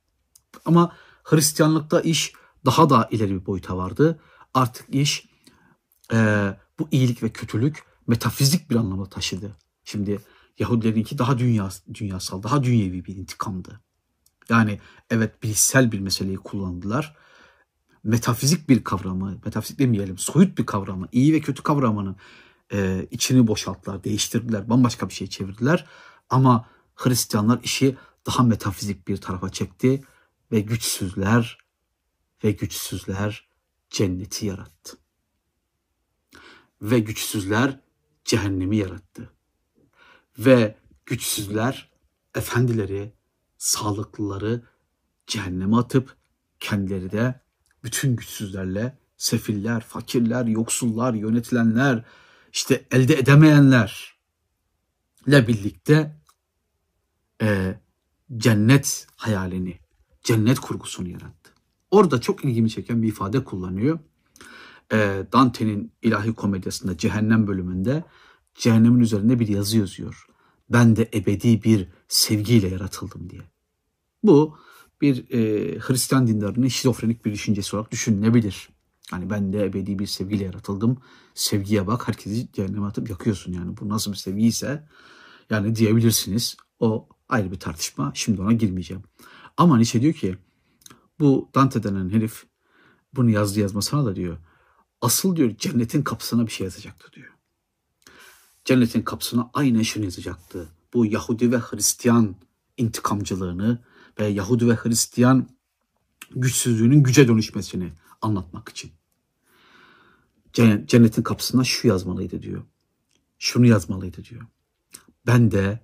Ama 0.65 0.93
Hristiyanlıkta 1.23 2.01
iş 2.01 2.33
daha 2.65 2.89
da 2.89 3.09
ileri 3.11 3.41
bir 3.41 3.45
boyuta 3.45 3.77
vardı. 3.77 4.19
Artık 4.53 4.95
iş 4.95 5.29
e, 6.13 6.17
bu 6.79 6.87
iyilik 6.91 7.23
ve 7.23 7.29
kötülük 7.29 7.83
metafizik 8.07 8.69
bir 8.69 8.75
anlamda 8.75 9.09
taşıdı. 9.09 9.55
Şimdi 9.83 10.19
Yahudilerinki 10.59 11.17
daha 11.17 11.37
dünya, 11.37 11.69
dünyasal, 11.93 12.43
daha 12.43 12.63
dünyevi 12.63 13.05
bir 13.05 13.15
intikamdı. 13.15 13.81
Yani 14.49 14.79
evet 15.09 15.43
bilişsel 15.43 15.91
bir 15.91 15.99
meseleyi 15.99 16.37
kullandılar. 16.37 17.15
Metafizik 18.03 18.69
bir 18.69 18.83
kavramı, 18.83 19.39
metafizik 19.45 19.79
demeyelim, 19.79 20.17
soyut 20.17 20.57
bir 20.57 20.65
kavramı, 20.65 21.07
iyi 21.11 21.33
ve 21.33 21.39
kötü 21.39 21.63
kavramını 21.63 22.15
e, 22.73 23.07
içini 23.11 23.47
boşalttılar, 23.47 24.03
değiştirdiler, 24.03 24.69
bambaşka 24.69 25.09
bir 25.09 25.13
şey 25.13 25.27
çevirdiler. 25.27 25.85
Ama 26.29 26.69
Hristiyanlar 26.95 27.59
işi 27.63 27.95
daha 28.25 28.43
metafizik 28.43 29.07
bir 29.07 29.17
tarafa 29.17 29.49
çekti 29.49 30.03
ve 30.51 30.59
güçsüzler 30.59 31.57
ve 32.43 32.51
güçsüzler 32.51 33.49
cenneti 33.89 34.45
yarattı. 34.45 34.97
Ve 36.81 36.99
güçsüzler 36.99 37.79
cehennemi 38.25 38.77
yarattı. 38.77 39.33
Ve 40.39 40.77
güçsüzler 41.05 41.91
efendileri, 42.35 43.13
sağlıklıları 43.57 44.63
cehenneme 45.27 45.77
atıp 45.77 46.17
kendileri 46.59 47.11
de 47.11 47.41
bütün 47.83 48.15
güçsüzlerle 48.15 48.97
sefiller, 49.17 49.81
fakirler, 49.81 50.45
yoksullar, 50.45 51.13
yönetilenler, 51.13 52.05
işte 52.53 52.85
elde 52.91 53.15
edemeyenlerle 53.17 53.87
birlikte 55.27 56.17
e, 57.41 57.79
cennet 58.37 59.07
hayalini, 59.15 59.79
cennet 60.23 60.59
kurgusunu 60.59 61.09
yarattı. 61.09 61.51
Orada 61.91 62.21
çok 62.21 62.45
ilgimi 62.45 62.69
çeken 62.69 63.01
bir 63.01 63.07
ifade 63.07 63.43
kullanıyor. 63.43 63.99
E, 64.91 65.23
Dante'nin 65.33 65.91
ilahi 66.01 66.33
komedyasında 66.33 66.97
cehennem 66.97 67.47
bölümünde 67.47 68.03
cehennemin 68.55 68.99
üzerinde 68.99 69.39
bir 69.39 69.47
yazı 69.47 69.77
yazıyor. 69.77 70.27
Ben 70.69 70.95
de 70.95 71.09
ebedi 71.13 71.63
bir 71.63 71.87
sevgiyle 72.07 72.67
yaratıldım 72.67 73.29
diye. 73.29 73.41
Bu 74.23 74.57
bir 75.01 75.29
e, 75.29 75.79
Hristiyan 75.79 76.27
dindarının 76.27 76.67
şizofrenik 76.67 77.25
bir 77.25 77.33
düşüncesi 77.33 77.75
olarak 77.75 77.91
düşünülebilir. 77.91 78.69
Hani 79.11 79.29
ben 79.29 79.53
de 79.53 79.65
ebedi 79.65 79.99
bir 79.99 80.07
sevgiyle 80.07 80.43
yaratıldım. 80.43 80.97
Sevgiye 81.33 81.87
bak 81.87 82.07
herkesi 82.07 82.51
cehenneme 82.53 82.85
atıp 82.85 83.09
yakıyorsun 83.09 83.53
yani. 83.53 83.77
Bu 83.77 83.89
nasıl 83.89 84.11
bir 84.11 84.17
sevgi 84.17 84.47
ise 84.47 84.87
yani 85.49 85.75
diyebilirsiniz. 85.75 86.57
O 86.79 87.09
ayrı 87.29 87.51
bir 87.51 87.59
tartışma. 87.59 88.11
Şimdi 88.15 88.41
ona 88.41 88.53
girmeyeceğim. 88.53 89.03
Ama 89.57 89.75
Nietzsche 89.75 90.01
diyor 90.01 90.13
ki 90.13 90.37
bu 91.19 91.49
Dante 91.55 91.83
denen 91.83 92.09
herif 92.09 92.45
bunu 93.13 93.29
yazdı 93.29 93.59
yazmasına 93.59 94.05
da 94.05 94.15
diyor. 94.15 94.37
Asıl 95.01 95.35
diyor 95.35 95.57
cennetin 95.57 96.01
kapısına 96.01 96.47
bir 96.47 96.51
şey 96.51 96.65
yazacaktı 96.65 97.11
diyor. 97.13 97.33
Cennetin 98.65 99.01
kapısına 99.01 99.49
aynen 99.53 99.81
şunu 99.81 100.03
yazacaktı. 100.03 100.69
Bu 100.93 101.05
Yahudi 101.05 101.51
ve 101.51 101.57
Hristiyan 101.57 102.35
intikamcılığını 102.77 103.79
ve 104.19 104.25
Yahudi 104.27 104.67
ve 104.67 104.75
Hristiyan 104.75 105.49
güçsüzlüğünün 106.35 107.03
güce 107.03 107.27
dönüşmesini 107.27 107.93
anlatmak 108.21 108.69
için. 108.69 108.91
Cennetin 110.87 111.23
kapısına 111.23 111.63
şu 111.63 111.87
yazmalıydı 111.87 112.41
diyor. 112.41 112.63
Şunu 113.39 113.65
yazmalıydı 113.65 114.23
diyor. 114.23 114.45
Ben 115.25 115.51
de 115.51 115.79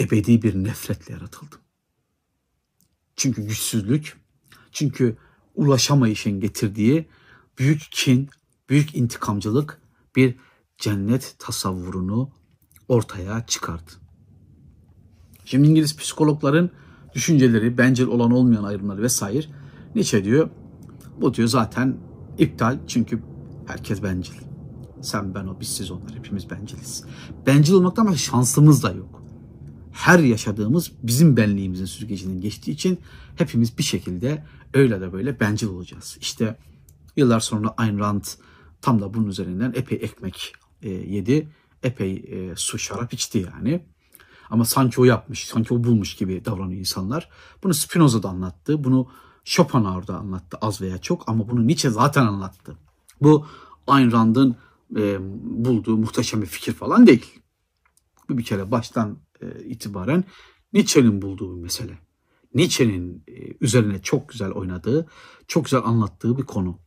ebedi 0.00 0.42
bir 0.42 0.54
nefretle 0.54 1.14
yaratıldım. 1.14 1.58
Çünkü 3.16 3.42
güçsüzlük, 3.42 4.20
çünkü 4.72 5.16
ulaşamayışın 5.54 6.40
getirdiği 6.40 7.08
büyük 7.58 7.82
kin, 7.90 8.30
büyük 8.68 8.94
intikamcılık 8.94 9.80
bir 10.16 10.34
cennet 10.78 11.34
tasavvurunu 11.38 12.30
ortaya 12.88 13.46
çıkardı. 13.46 13.90
Şimdi 15.44 15.68
İngiliz 15.68 15.96
psikologların 15.96 16.70
düşünceleri, 17.14 17.78
bencil 17.78 18.06
olan 18.06 18.30
olmayan 18.30 18.64
ayrımları 18.64 19.02
vesaire 19.02 19.46
Nietzsche 19.94 20.24
diyor. 20.24 20.50
Bu 21.20 21.34
diyor 21.34 21.48
zaten 21.48 21.96
iptal 22.38 22.78
çünkü 22.86 23.22
herkes 23.66 24.02
bencil. 24.02 24.34
Sen, 25.02 25.34
ben, 25.34 25.46
o, 25.46 25.60
biz, 25.60 25.68
siz, 25.68 25.90
onlar 25.90 26.14
hepimiz 26.14 26.50
benciliz. 26.50 27.04
Bencil 27.46 27.72
olmaktan 27.72 28.06
başka 28.06 28.18
şansımız 28.18 28.82
da 28.82 28.92
yok. 28.92 29.22
Her 29.92 30.18
yaşadığımız 30.18 30.92
bizim 31.02 31.36
benliğimizin 31.36 31.84
süzgecinden 31.84 32.40
geçtiği 32.40 32.70
için 32.70 32.98
hepimiz 33.36 33.78
bir 33.78 33.82
şekilde 33.82 34.44
öyle 34.74 35.00
de 35.00 35.12
böyle 35.12 35.40
bencil 35.40 35.66
olacağız. 35.68 36.18
İşte 36.20 36.56
yıllar 37.16 37.40
sonra 37.40 37.74
Ayn 37.76 37.98
Rand 37.98 38.24
tam 38.82 39.00
da 39.00 39.14
bunun 39.14 39.28
üzerinden 39.28 39.72
epey 39.76 39.98
ekmek 40.02 40.52
e, 40.82 40.90
yedi. 40.90 41.48
Epey 41.82 42.14
e, 42.14 42.56
su 42.56 42.78
şarap 42.78 43.12
içti 43.12 43.46
yani. 43.54 43.80
Ama 44.50 44.64
sanki 44.64 45.00
o 45.00 45.04
yapmış, 45.04 45.46
sanki 45.46 45.74
o 45.74 45.84
bulmuş 45.84 46.16
gibi 46.16 46.44
davranıyor 46.44 46.80
insanlar. 46.80 47.28
Bunu 47.62 47.74
Spinoza 47.74 48.22
da 48.22 48.28
anlattı. 48.28 48.84
Bunu 48.84 49.08
Schopenhauer 49.44 50.06
da 50.06 50.18
anlattı 50.18 50.58
az 50.60 50.80
veya 50.80 50.98
çok 50.98 51.28
ama 51.28 51.48
bunu 51.48 51.66
Nietzsche 51.66 51.90
zaten 51.90 52.26
anlattı. 52.26 52.76
Bu 53.22 53.46
Ayn 53.86 54.12
Rand'ın 54.12 54.56
e, 54.96 55.18
bulduğu 55.64 55.96
muhteşem 55.96 56.42
bir 56.42 56.46
fikir 56.46 56.72
falan 56.72 57.06
değil. 57.06 57.40
Bu 58.28 58.38
bir 58.38 58.44
kere 58.44 58.70
baştan 58.70 59.18
e, 59.40 59.64
itibaren 59.64 60.24
Nietzsche'nin 60.72 61.22
bulduğu 61.22 61.56
bir 61.56 61.62
mesele. 61.62 61.98
Nietzsche'nin 62.54 63.24
e, 63.28 63.32
üzerine 63.60 64.02
çok 64.02 64.28
güzel 64.28 64.50
oynadığı, 64.50 65.06
çok 65.48 65.64
güzel 65.64 65.80
anlattığı 65.84 66.38
bir 66.38 66.42
konu. 66.42 66.78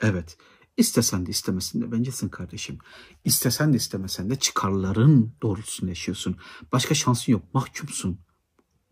Evet, 0.00 0.36
istesen 0.76 1.26
de 1.26 1.30
istemesen 1.30 1.82
de 1.82 1.92
bencesin 1.92 2.28
kardeşim. 2.28 2.78
İstesen 3.24 3.72
de 3.72 3.76
istemesen 3.76 4.30
de 4.30 4.36
çıkarların 4.36 5.32
doğrultusunda 5.42 5.90
yaşıyorsun. 5.90 6.36
Başka 6.72 6.94
şansın 6.94 7.32
yok, 7.32 7.54
mahkumsun. 7.54 8.20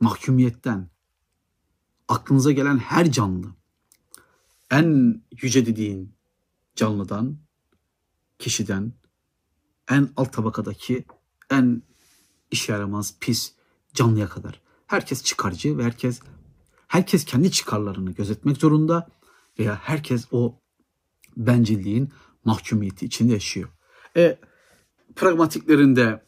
Mahkumiyetten. 0.01 0.91
Aklınıza 2.09 2.53
gelen 2.53 2.79
her 2.79 3.13
canlı, 3.13 3.47
en 4.71 5.23
yüce 5.43 5.67
dediğin 5.67 6.15
canlıdan, 6.77 7.39
kişiden, 8.39 8.93
en 9.89 10.09
alt 10.17 10.33
tabakadaki 10.33 11.05
en 11.51 11.83
iş 12.51 12.69
yaramaz, 12.69 13.15
pis 13.21 13.55
canlıya 13.95 14.29
kadar. 14.29 14.61
Herkes 14.87 15.25
çıkarcı 15.25 15.79
ve 15.79 15.85
herkes 15.85 16.21
herkes 16.89 17.25
kendi 17.25 17.51
çıkarlarını 17.51 18.11
gözetmek 18.11 18.57
zorunda 18.57 19.09
veya 19.59 19.75
herkes 19.83 20.27
o 20.31 20.61
bencilliğin 21.47 22.13
mahkumiyeti 22.45 23.07
içinde 23.07 23.33
yaşıyor. 23.33 23.69
E, 24.17 24.39
pragmatiklerinde 25.17 26.23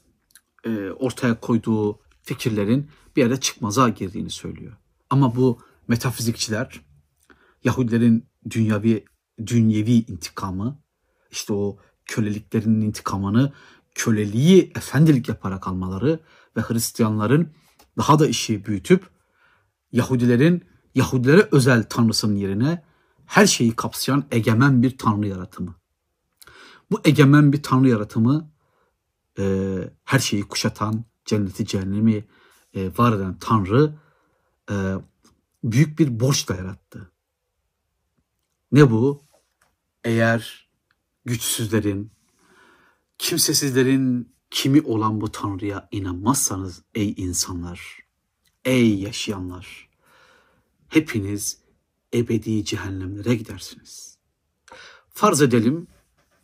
e, 0.65 0.91
ortaya 0.91 1.41
koyduğu 1.41 2.01
fikirlerin 2.23 2.91
bir 3.17 3.23
yere 3.23 3.41
çıkmaza 3.41 3.89
girdiğini 3.89 4.31
söylüyor. 4.31 4.77
Ama 5.11 5.37
bu 5.37 5.61
metafizikçiler 5.89 6.81
Yahudilerin 7.65 8.27
dünyavi 8.51 9.05
dünyevi 9.47 9.93
intikamı 9.93 10.83
işte 11.31 11.53
o 11.53 11.79
köleliklerinin 12.05 12.81
intikamını 12.81 13.53
köleliği 13.95 14.73
efendilik 14.77 15.29
yaparak 15.29 15.69
almaları 15.69 16.21
ve 16.57 16.61
Hristiyanların 16.61 17.53
daha 17.99 18.19
da 18.19 18.27
işi 18.27 18.67
büyütüp 18.67 19.11
Yahudilerin 19.93 20.65
Yahudilere 20.95 21.49
özel 21.53 21.83
tanrısının 21.83 22.37
yerine 22.37 22.83
her 23.31 23.47
şeyi 23.47 23.77
kapsayan 23.77 24.25
egemen 24.31 24.83
bir 24.83 24.99
tanrı 24.99 25.27
yaratımı. 25.27 25.75
Bu 26.91 27.01
egemen 27.05 27.53
bir 27.53 27.63
tanrı 27.63 27.89
yaratımı 27.89 28.51
e, 29.39 29.45
her 30.05 30.19
şeyi 30.19 30.43
kuşatan, 30.43 31.05
cenneti 31.25 31.67
cehennemi 31.67 32.25
e, 32.75 32.91
var 32.99 33.13
eden 33.13 33.39
tanrı 33.39 33.95
e, 34.71 34.95
büyük 35.65 35.99
bir 35.99 36.21
borçla 36.21 36.55
yarattı. 36.55 37.13
Ne 38.73 38.91
bu? 38.91 39.23
Eğer 40.05 40.69
güçsüzlerin, 41.25 42.11
kimsesizlerin 43.19 44.35
kimi 44.51 44.81
olan 44.83 45.21
bu 45.21 45.33
Tanrı'ya 45.33 45.89
inanmazsanız 45.91 46.83
ey 46.95 47.15
insanlar, 47.17 47.99
ey 48.65 48.99
yaşayanlar, 48.99 49.89
hepiniz 50.89 51.61
ebedi 52.15 52.65
cehennemlere 52.65 53.35
gidersiniz. 53.35 54.19
Farz 55.09 55.43
edelim 55.43 55.87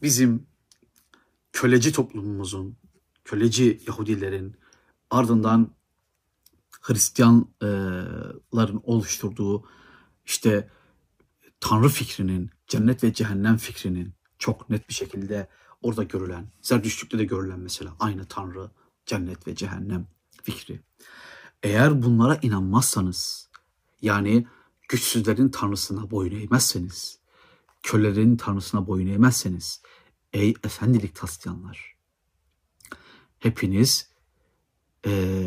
bizim 0.03 0.47
köleci 1.53 1.93
toplumumuzun, 1.93 2.77
köleci 3.25 3.81
Yahudilerin 3.87 4.57
ardından 5.11 5.77
Hristiyanların 6.81 8.81
oluşturduğu 8.83 9.65
işte 10.27 10.71
Tanrı 11.61 11.89
fikrinin, 11.89 12.51
cennet 12.67 13.05
ve 13.05 13.13
cehennem 13.13 13.57
fikrinin 13.57 14.15
çok 14.39 14.71
net 14.71 14.89
bir 14.89 14.95
şekilde 14.95 15.49
orada 15.83 16.03
görülen, 16.03 16.49
Zerdüştlük'te 16.63 17.19
de 17.19 17.25
görülen 17.25 17.61
mesela 17.61 17.97
aynı 18.01 18.25
Tanrı, 18.25 18.71
cennet 19.07 19.47
ve 19.47 19.55
cehennem 19.55 20.07
fikri. 20.43 20.81
Eğer 21.63 22.03
bunlara 22.03 22.39
inanmazsanız, 22.43 23.51
yani 24.03 24.47
güçsüzlerin 24.89 25.49
tanrısına 25.49 26.11
boyun 26.11 26.41
eğmezseniz, 26.41 27.19
kölelerin 27.83 28.37
tanrısına 28.37 28.87
boyun 28.87 29.07
eğmezseniz, 29.07 29.83
ey 30.33 30.55
efendilik 30.65 31.15
taslayanlar, 31.15 31.97
hepiniz 33.39 34.11
e, 35.07 35.47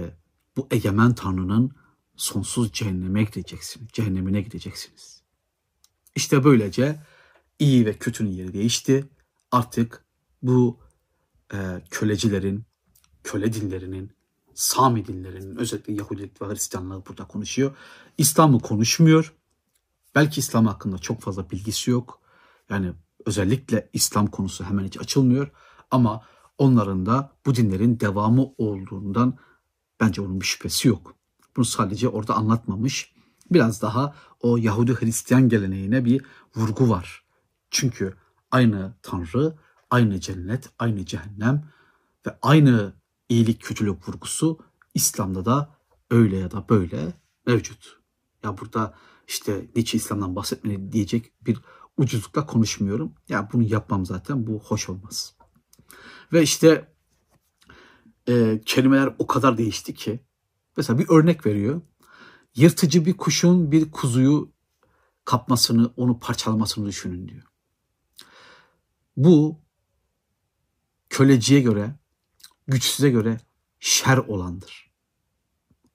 bu 0.58 0.68
egemen 0.72 1.16
tanrının 1.16 1.72
sonsuz 2.16 2.72
cehenneme 2.72 3.24
gideceksiniz, 3.24 3.88
cehennemine 3.94 4.42
gideceksiniz. 4.42 5.22
İşte 6.16 6.44
böylece 6.44 7.04
iyi 7.60 7.86
ve 7.86 7.94
kötünün 7.94 8.32
yeri 8.32 8.54
değişti. 8.54 9.10
Artık 9.52 10.06
bu 10.42 10.80
e, 11.54 11.58
kölecilerin, 11.90 12.64
köle 13.24 13.54
dinlerinin, 13.54 14.12
Sami 14.60 15.08
dinlerinin, 15.08 15.56
özellikle 15.56 15.94
Yahudilik 15.94 16.42
ve 16.42 16.46
Hristiyanlığı 16.46 17.06
burada 17.06 17.28
konuşuyor. 17.28 17.76
İslam'ı 18.18 18.60
konuşmuyor. 18.60 19.34
Belki 20.16 20.40
İslam 20.40 20.66
hakkında 20.66 20.98
çok 20.98 21.22
fazla 21.22 21.50
bilgisi 21.50 21.92
yok. 21.92 22.20
Yani 22.70 22.94
özellikle 23.26 23.90
İslam 23.94 24.28
konusu 24.28 24.64
hemen 24.64 24.84
hiç 24.84 24.98
açılmıyor. 24.98 25.52
Ama 25.92 26.22
onların 26.58 27.06
da 27.06 27.32
bu 27.46 27.56
dinlerin 27.56 28.00
devamı 28.00 28.46
olduğundan 28.58 29.38
bence 30.00 30.22
onun 30.22 30.42
bir 30.42 30.46
şüphesi 30.46 30.88
yok. 30.88 31.16
Bunu 31.56 31.66
sadece 31.66 32.10
orada 32.10 32.36
anlatmamış. 32.36 33.14
Biraz 33.52 33.82
daha 33.82 34.16
o 34.42 34.58
Yahudi 34.58 34.94
Hristiyan 34.94 35.50
geleneğine 35.50 36.06
bir 36.06 36.22
vurgu 36.56 36.90
var. 36.90 37.24
Çünkü 37.72 38.16
aynı 38.52 38.94
Tanrı, 39.02 39.56
aynı 39.90 40.20
cennet, 40.20 40.70
aynı 40.80 41.06
cehennem 41.06 41.64
ve 42.28 42.38
aynı 42.42 42.99
iyilik 43.30 43.62
kötülük 43.62 44.10
vurgusu 44.10 44.60
İslam'da 44.94 45.46
da 45.46 45.76
öyle 46.10 46.38
ya 46.38 46.52
da 46.52 46.70
böyle 46.70 47.14
mevcut. 47.48 48.00
Ya 48.44 48.58
burada 48.58 48.94
işte 49.28 49.66
Nietzsche 49.76 49.98
İslam'dan 49.98 50.36
bahsetmeni 50.36 50.92
diyecek 50.92 51.46
bir 51.46 51.60
ucuzlukla 51.98 52.46
konuşmuyorum. 52.46 53.14
Ya 53.30 53.50
bunu 53.54 53.64
yapmam 53.64 54.06
zaten 54.06 54.48
bu 54.48 54.60
hoş 54.60 54.90
olmaz. 54.90 55.36
Ve 56.34 56.42
işte 56.42 56.94
e, 58.28 58.62
kelimeler 58.66 59.16
o 59.20 59.28
kadar 59.28 59.58
değişti 59.58 59.94
ki 59.94 60.20
mesela 60.78 61.00
bir 61.00 61.10
örnek 61.10 61.46
veriyor. 61.46 61.82
Yırtıcı 62.56 63.06
bir 63.06 63.18
kuşun 63.18 63.72
bir 63.72 63.92
kuzuyu 63.92 64.52
kapmasını, 65.26 65.94
onu 65.98 66.20
parçalamasını 66.20 66.86
düşünün 66.86 67.28
diyor. 67.28 67.44
Bu 69.18 69.60
köleciye 71.10 71.62
göre, 71.62 71.96
güçsüze 72.70 73.10
göre 73.10 73.38
şer 73.80 74.18
olandır. 74.18 74.92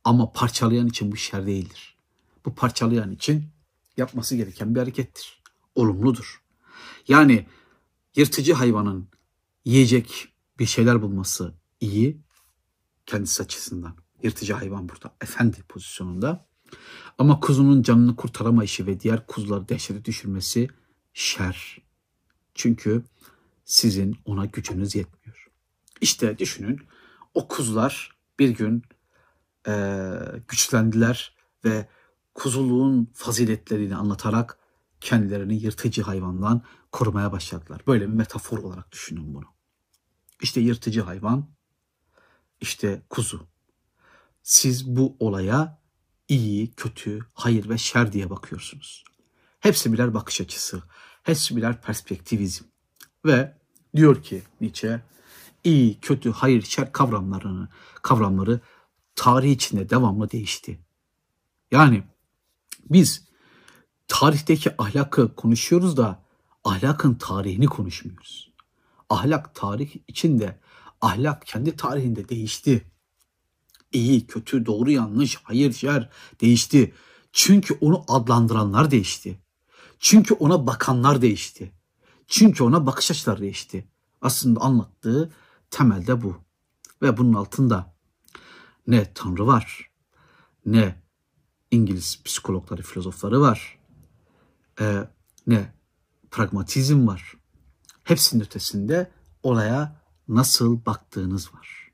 Ama 0.05 0.33
parçalayan 0.33 0.87
için 0.87 1.13
bu 1.13 1.17
şer 1.17 1.47
değildir. 1.47 1.97
Bu 2.45 2.55
parçalayan 2.55 3.13
için 3.13 3.45
yapması 3.97 4.37
gereken 4.37 4.75
bir 4.75 4.81
harekettir. 4.81 5.43
Olumludur. 5.75 6.43
Yani 7.09 7.47
yırtıcı 8.17 8.55
hayvanın 8.55 9.09
yiyecek 9.65 10.29
bir 10.59 10.67
şeyler 10.67 11.03
bulması 11.03 11.55
iyi 11.81 12.21
kendisi 13.07 13.43
açısından. 13.43 13.97
Yırtıcı 14.23 14.55
hayvan 14.55 14.89
burada 14.89 15.15
efendi 15.21 15.63
pozisyonunda. 15.63 16.47
Ama 17.19 17.41
kuzunun 17.41 17.83
canını 17.83 18.17
kurtaramayışı 18.17 18.87
ve 18.87 19.01
diğer 19.01 19.27
kuzuları 19.27 19.69
dehşete 19.69 20.05
düşürmesi 20.05 20.69
şer. 21.13 21.79
Çünkü 22.55 23.05
sizin 23.65 24.17
ona 24.25 24.45
gücünüz 24.45 24.95
yetmiyor. 24.95 25.44
İşte 26.01 26.39
düşünün 26.39 26.81
o 27.35 27.49
kuzular 27.49 28.17
bir 28.39 28.49
gün 28.49 28.83
e, 29.69 30.13
güçlendiler 30.49 31.37
ve 31.65 31.89
kuzuluğun 32.35 33.11
faziletlerini 33.15 33.97
anlatarak 33.97 34.59
kendilerini 35.01 35.55
yırtıcı 35.63 36.03
hayvandan 36.03 36.63
korumaya 36.93 37.33
başladılar. 37.33 37.81
Böyle 37.87 38.09
bir 38.09 38.15
metafor 38.15 38.59
olarak 38.59 38.93
düşünün 38.93 39.35
bunu. 39.35 39.47
İşte 40.43 40.61
yırtıcı 40.61 41.03
hayvan, 41.03 41.51
işte 42.61 43.03
kuzu. 43.11 43.49
Siz 44.43 44.97
bu 44.97 45.17
olaya 45.21 45.83
iyi, 46.29 46.73
kötü, 46.73 47.27
hayır 47.35 47.69
ve 47.69 47.79
şer 47.79 48.13
diye 48.13 48.31
bakıyorsunuz. 48.31 49.05
Hepsi 49.61 49.93
birer 49.93 50.15
bakış 50.15 50.41
açısı, 50.41 50.83
hepsi 51.23 51.57
birer 51.57 51.83
perspektivizm. 51.83 52.65
Ve 53.25 53.59
diyor 53.97 54.23
ki 54.23 54.43
Nietzsche, 54.61 55.03
iyi, 55.65 56.01
kötü, 56.01 56.31
hayır, 56.31 56.63
şer 56.63 56.93
kavramlarını, 56.93 57.69
kavramları 58.03 58.61
tarih 59.15 59.53
içinde 59.53 59.91
devamlı 59.91 60.31
değişti. 60.31 60.81
Yani 61.71 62.03
biz 62.91 63.29
tarihteki 64.09 64.83
ahlakı 64.83 65.35
konuşuyoruz 65.35 65.97
da 65.97 66.25
ahlakın 66.65 67.15
tarihini 67.15 67.67
konuşmuyoruz. 67.67 68.53
Ahlak 69.11 69.55
tarih 69.55 69.97
içinde, 70.09 70.61
ahlak 71.01 71.47
kendi 71.47 71.77
tarihinde 71.77 72.29
değişti. 72.29 72.91
İyi, 73.93 74.27
kötü, 74.27 74.67
doğru, 74.67 74.91
yanlış, 74.91 75.39
hayır, 75.43 75.73
şer 75.73 76.11
değişti. 76.41 76.95
Çünkü 77.33 77.79
onu 77.81 78.05
adlandıranlar 78.09 78.91
değişti. 78.91 79.39
Çünkü 79.99 80.35
ona 80.35 80.67
bakanlar 80.67 81.23
değişti. 81.23 81.73
Çünkü 82.27 82.65
ona 82.65 82.87
bakış 82.87 83.11
açıları 83.11 83.41
değişti. 83.41 83.89
Aslında 84.21 84.61
anlattığı 84.61 85.33
temelde 85.71 86.23
bu. 86.23 86.37
Ve 87.03 87.17
bunun 87.17 87.35
altında 87.35 87.95
ne 88.87 89.13
Tanrı 89.15 89.47
var, 89.47 89.91
ne 90.67 91.03
İngiliz 91.71 92.23
psikologları, 92.25 92.83
filozofları 92.83 93.41
var, 93.41 93.79
e, 94.81 95.09
ne 95.47 95.73
pragmatizm 96.31 97.07
var. 97.07 97.35
Hepsinin 98.05 98.45
ötesinde 98.45 99.11
olaya 99.43 100.01
nasıl 100.29 100.87
baktığınız 100.87 101.55
var. 101.55 101.93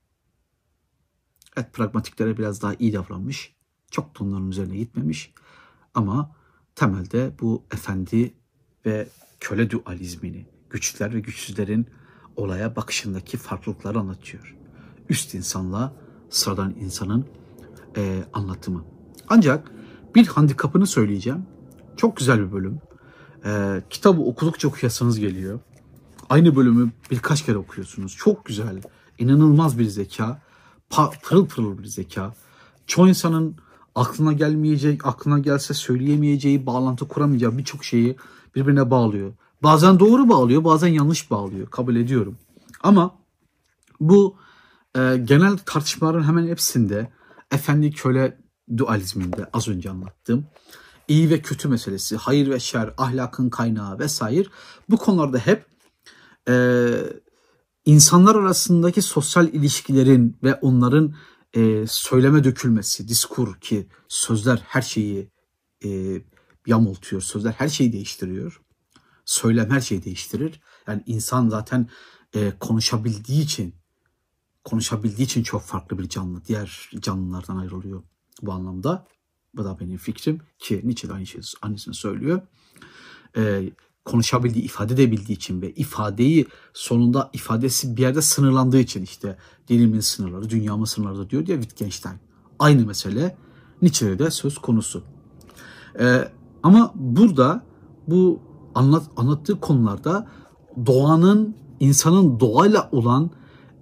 Evet 1.56 1.72
pragmatiklere 1.72 2.38
biraz 2.38 2.62
daha 2.62 2.74
iyi 2.74 2.92
davranmış. 2.92 3.56
Çok 3.90 4.20
bunların 4.20 4.50
üzerine 4.50 4.76
gitmemiş. 4.76 5.34
Ama 5.94 6.36
temelde 6.74 7.34
bu 7.40 7.64
efendi 7.74 8.34
ve 8.86 9.08
köle 9.40 9.70
dualizmini, 9.70 10.46
güçlüler 10.70 11.14
ve 11.14 11.20
güçsüzlerin 11.20 11.86
olaya 12.40 12.76
bakışındaki 12.76 13.36
farklılıkları 13.36 13.98
anlatıyor. 13.98 14.56
Üst 15.08 15.34
insanla 15.34 15.92
sıradan 16.30 16.74
insanın 16.80 17.26
e, 17.96 18.24
anlatımı. 18.32 18.84
Ancak 19.28 19.70
bir 20.14 20.26
handikapını 20.26 20.86
söyleyeceğim. 20.86 21.46
Çok 21.96 22.16
güzel 22.16 22.40
bir 22.40 22.52
bölüm. 22.52 22.80
E, 23.44 23.82
kitabı 23.90 24.20
okudukça 24.22 24.68
okuyasınız 24.68 25.18
geliyor. 25.18 25.60
Aynı 26.28 26.56
bölümü 26.56 26.90
birkaç 27.10 27.44
kere 27.44 27.56
okuyorsunuz. 27.58 28.16
Çok 28.16 28.44
güzel, 28.44 28.82
inanılmaz 29.18 29.78
bir 29.78 29.84
zeka, 29.84 30.42
pırıl 31.22 31.46
pırıl 31.46 31.78
bir 31.78 31.86
zeka. 31.86 32.34
Çoğu 32.86 33.08
insanın 33.08 33.56
aklına 33.94 34.32
gelmeyecek, 34.32 35.06
aklına 35.06 35.38
gelse 35.38 35.74
söyleyemeyeceği, 35.74 36.66
bağlantı 36.66 37.08
kuramayacağı 37.08 37.58
birçok 37.58 37.84
şeyi 37.84 38.16
birbirine 38.54 38.90
bağlıyor. 38.90 39.32
Bazen 39.62 40.00
doğru 40.00 40.28
bağlıyor, 40.28 40.64
bazen 40.64 40.88
yanlış 40.88 41.30
bağlıyor. 41.30 41.70
Kabul 41.70 41.96
ediyorum. 41.96 42.38
Ama 42.80 43.18
bu 44.00 44.36
e, 44.96 45.16
genel 45.24 45.58
tartışmaların 45.58 46.24
hemen 46.24 46.46
hepsinde 46.46 47.12
efendi 47.50 47.90
köle 47.90 48.38
dualizminde 48.76 49.50
az 49.52 49.68
önce 49.68 49.90
anlattığım 49.90 50.46
iyi 51.10 51.30
ve 51.30 51.42
kötü 51.42 51.68
meselesi, 51.68 52.16
hayır 52.16 52.50
ve 52.50 52.60
şer, 52.60 52.94
ahlakın 52.98 53.50
kaynağı 53.50 53.98
vesaire 53.98 54.48
bu 54.88 54.96
konularda 54.96 55.38
hep 55.38 55.66
e, 56.48 56.86
insanlar 57.84 58.34
arasındaki 58.34 59.02
sosyal 59.02 59.48
ilişkilerin 59.48 60.38
ve 60.42 60.54
onların 60.54 61.14
e, 61.54 61.86
söyleme 61.86 62.44
dökülmesi, 62.44 63.08
diskur 63.08 63.60
ki 63.60 63.88
sözler 64.08 64.62
her 64.66 64.82
şeyi 64.82 65.30
e, 65.84 65.88
yamultuyor, 66.66 67.22
sözler 67.22 67.52
her 67.52 67.68
şeyi 67.68 67.92
değiştiriyor. 67.92 68.60
Söylem 69.30 69.70
her 69.70 69.80
şeyi 69.80 70.04
değiştirir. 70.04 70.60
Yani 70.86 71.02
insan 71.06 71.48
zaten 71.48 71.88
e, 72.34 72.52
konuşabildiği 72.60 73.42
için 73.42 73.74
konuşabildiği 74.64 75.26
için 75.26 75.42
çok 75.42 75.62
farklı 75.62 75.98
bir 75.98 76.08
canlı. 76.08 76.44
Diğer 76.44 76.90
canlılardan 77.00 77.56
ayrılıyor 77.56 78.02
bu 78.42 78.52
anlamda. 78.52 79.06
Bu 79.54 79.64
da 79.64 79.80
benim 79.80 79.96
fikrim 79.96 80.40
ki 80.58 80.80
Nietzsche 80.84 81.08
de 81.08 81.12
aynı 81.12 81.26
şeyi 81.26 81.42
annesine 81.62 81.94
söylüyor. 81.94 82.42
Ee, 83.36 83.70
konuşabildiği, 84.04 84.64
ifade 84.64 84.94
edebildiği 84.94 85.36
için 85.36 85.62
ve 85.62 85.70
ifadeyi 85.70 86.46
sonunda 86.72 87.30
ifadesi 87.32 87.96
bir 87.96 88.02
yerde 88.02 88.22
sınırlandığı 88.22 88.78
için 88.78 89.02
işte 89.02 89.36
dilimin 89.68 90.00
sınırları, 90.00 90.50
dünyamın 90.50 90.84
sınırları 90.84 91.30
diyor 91.30 91.46
diye 91.46 91.60
Wittgenstein. 91.60 92.16
Aynı 92.58 92.86
mesele 92.86 93.36
Nietzsche'de 93.82 94.18
de 94.18 94.30
söz 94.30 94.58
konusu. 94.58 95.04
Ee, 96.00 96.32
ama 96.62 96.92
burada 96.94 97.66
bu 98.06 98.49
anlat, 98.74 99.02
anlattığı 99.16 99.60
konularda 99.60 100.28
doğanın, 100.86 101.56
insanın 101.80 102.40
doğayla 102.40 102.88
olan 102.92 103.30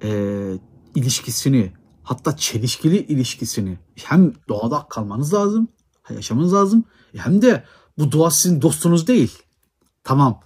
e, 0.03 0.53
ilişkisini 0.95 1.72
hatta 2.03 2.36
çelişkili 2.36 2.99
ilişkisini 2.99 3.78
hem 3.95 4.32
doğada 4.49 4.86
kalmanız 4.91 5.34
lazım, 5.34 5.68
yaşamanız 6.11 6.55
lazım 6.55 6.84
hem 7.16 7.43
de 7.43 7.64
bu 7.99 8.12
doğa 8.12 8.30
sizin 8.30 8.62
dostunuz 8.62 9.07
değil. 9.07 9.39
Tamam 10.05 10.41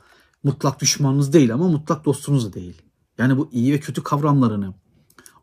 mutlak 0.45 0.81
düşmanınız 0.81 1.33
değil 1.33 1.55
ama 1.55 1.69
mutlak 1.69 2.05
dostunuz 2.05 2.47
da 2.47 2.53
değil. 2.53 2.83
Yani 3.19 3.39
bu 3.39 3.49
iyi 3.53 3.73
ve 3.73 3.81
kötü 3.81 4.03
kavramlarını 4.03 4.75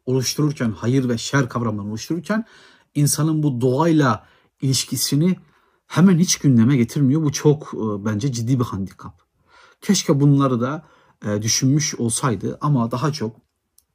oluştururken, 0.06 0.72
hayır 0.78 1.10
ve 1.10 1.18
şer 1.18 1.50
kavramlarını 1.50 1.90
oluştururken 1.90 2.46
insanın 2.96 3.44
bu 3.44 3.62
doğayla 3.62 4.26
ilişkisini 4.62 5.36
hemen 5.90 6.18
hiç 6.20 6.38
gündeme 6.38 6.78
getirmiyor. 6.78 7.24
Bu 7.24 7.32
çok 7.32 7.74
e, 7.74 8.06
bence 8.06 8.32
ciddi 8.32 8.60
bir 8.60 8.64
handikap. 8.64 9.22
Keşke 9.82 10.20
bunları 10.20 10.62
da 10.62 10.86
e, 11.26 11.42
düşünmüş 11.42 11.96
olsaydı 11.96 12.58
ama 12.62 12.92
daha 12.92 13.12
çok 13.12 13.36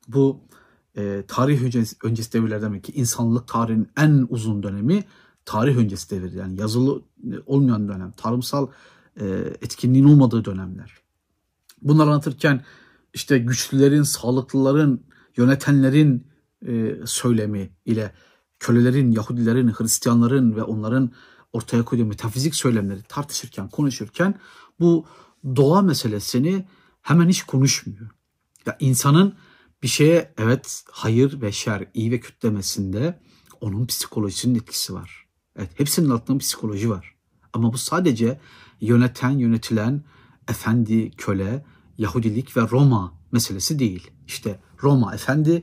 bu 0.08 0.40
e, 0.96 1.24
tarih 1.28 1.62
öncesi, 1.62 1.96
öncesi 2.02 2.32
devirler 2.32 2.62
demek 2.62 2.84
ki 2.84 2.92
insanlık 2.92 3.48
tarihinin 3.48 3.88
en 3.96 4.26
uzun 4.28 4.62
dönemi 4.62 5.04
tarih 5.44 5.76
öncesi 5.76 6.10
devir 6.10 6.32
yani 6.32 6.60
yazılı 6.60 7.02
olmayan 7.46 7.88
dönem, 7.88 8.12
tarımsal 8.12 8.68
etkinliğin 9.62 10.04
olmadığı 10.04 10.44
dönemler. 10.44 10.98
Bunları 11.82 12.08
anlatırken 12.08 12.64
işte 13.14 13.38
güçlülerin, 13.38 14.02
sağlıklıların, 14.02 15.00
yönetenlerin 15.36 16.26
söylemi 17.04 17.70
ile 17.84 18.12
kölelerin, 18.58 19.12
Yahudilerin, 19.12 19.68
Hristiyanların 19.68 20.56
ve 20.56 20.62
onların 20.62 21.10
ortaya 21.54 21.84
koyduğu 21.84 22.06
metafizik 22.06 22.54
söylemleri 22.54 23.02
tartışırken, 23.02 23.68
konuşurken 23.68 24.40
bu 24.80 25.06
doğa 25.56 25.82
meselesini 25.82 26.66
hemen 27.02 27.28
hiç 27.28 27.42
konuşmuyor. 27.42 28.10
Ya 28.66 28.76
insanın 28.80 29.34
bir 29.82 29.88
şeye 29.88 30.34
evet 30.38 30.84
hayır 30.90 31.40
ve 31.40 31.52
şer, 31.52 31.88
iyi 31.94 32.10
ve 32.10 32.20
kötü 32.20 32.42
demesinde 32.42 33.20
onun 33.60 33.86
psikolojisinin 33.86 34.54
etkisi 34.54 34.94
var. 34.94 35.26
Evet 35.56 35.70
hepsinin 35.74 36.10
altında 36.10 36.38
psikoloji 36.38 36.90
var. 36.90 37.14
Ama 37.52 37.72
bu 37.72 37.78
sadece 37.78 38.40
yöneten, 38.80 39.30
yönetilen 39.30 40.04
efendi, 40.48 41.10
köle, 41.10 41.64
Yahudilik 41.98 42.56
ve 42.56 42.60
Roma 42.60 43.14
meselesi 43.32 43.78
değil. 43.78 44.10
İşte 44.26 44.60
Roma 44.82 45.14
efendi, 45.14 45.62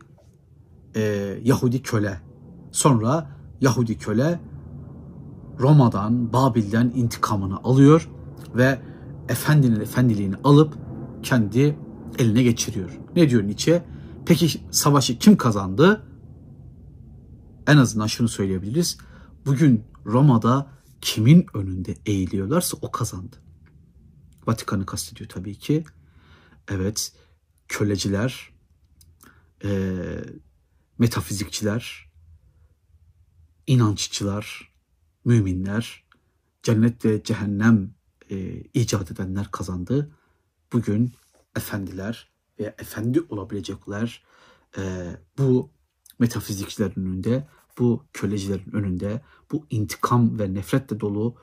e, 0.95 1.01
Yahudi 1.43 1.81
köle. 1.81 2.21
Sonra 2.71 3.37
Yahudi 3.61 3.97
köle 3.97 4.39
Roma'dan, 5.61 6.33
Babil'den 6.33 6.91
intikamını 6.95 7.57
alıyor 7.57 8.09
ve 8.55 8.81
efendinin 9.29 9.79
efendiliğini 9.79 10.35
alıp 10.43 10.77
kendi 11.23 11.77
eline 12.19 12.43
geçiriyor. 12.43 12.99
Ne 13.15 13.29
diyor 13.29 13.43
Nietzsche? 13.43 13.83
Peki 14.25 14.61
savaşı 14.71 15.19
kim 15.19 15.37
kazandı? 15.37 16.07
En 17.67 17.77
azından 17.77 18.07
şunu 18.07 18.27
söyleyebiliriz. 18.27 18.97
Bugün 19.45 19.83
Roma'da 20.05 20.71
kimin 21.01 21.45
önünde 21.53 21.95
eğiliyorlarsa 22.05 22.77
o 22.81 22.91
kazandı. 22.91 23.35
Vatikan'ı 24.47 24.85
kastediyor 24.85 25.29
tabii 25.29 25.55
ki. 25.55 25.83
Evet, 26.67 27.13
köleciler, 27.67 28.49
e, 29.63 29.93
metafizikçiler, 30.99 32.11
inanççılar, 33.67 34.70
müminler, 35.25 36.03
cennet 36.63 37.05
ve 37.05 37.23
cehennem 37.23 37.93
e, 38.29 38.63
icat 38.73 39.11
edenler 39.11 39.51
kazandı. 39.51 40.11
Bugün 40.73 41.11
efendiler, 41.55 42.31
veya 42.59 42.75
efendi 42.79 43.21
olabilecekler 43.29 44.23
e, 44.77 44.81
bu 45.37 45.71
metafizikçilerin 46.19 47.05
önünde, 47.05 47.47
bu 47.79 48.05
kölecilerin 48.13 48.71
önünde, 48.71 49.21
bu 49.51 49.65
intikam 49.69 50.39
ve 50.39 50.53
nefretle 50.53 50.99
dolu 50.99 51.35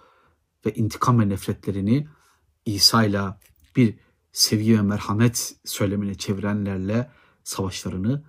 ve 0.66 0.74
intikam 0.74 1.20
ve 1.20 1.28
nefretlerini 1.28 2.08
İsa 2.64 3.04
ile 3.04 3.20
bir 3.76 3.98
sevgi 4.32 4.78
ve 4.78 4.82
merhamet 4.82 5.56
söylemine 5.64 6.14
çevirenlerle 6.14 7.10
savaşlarını 7.44 8.24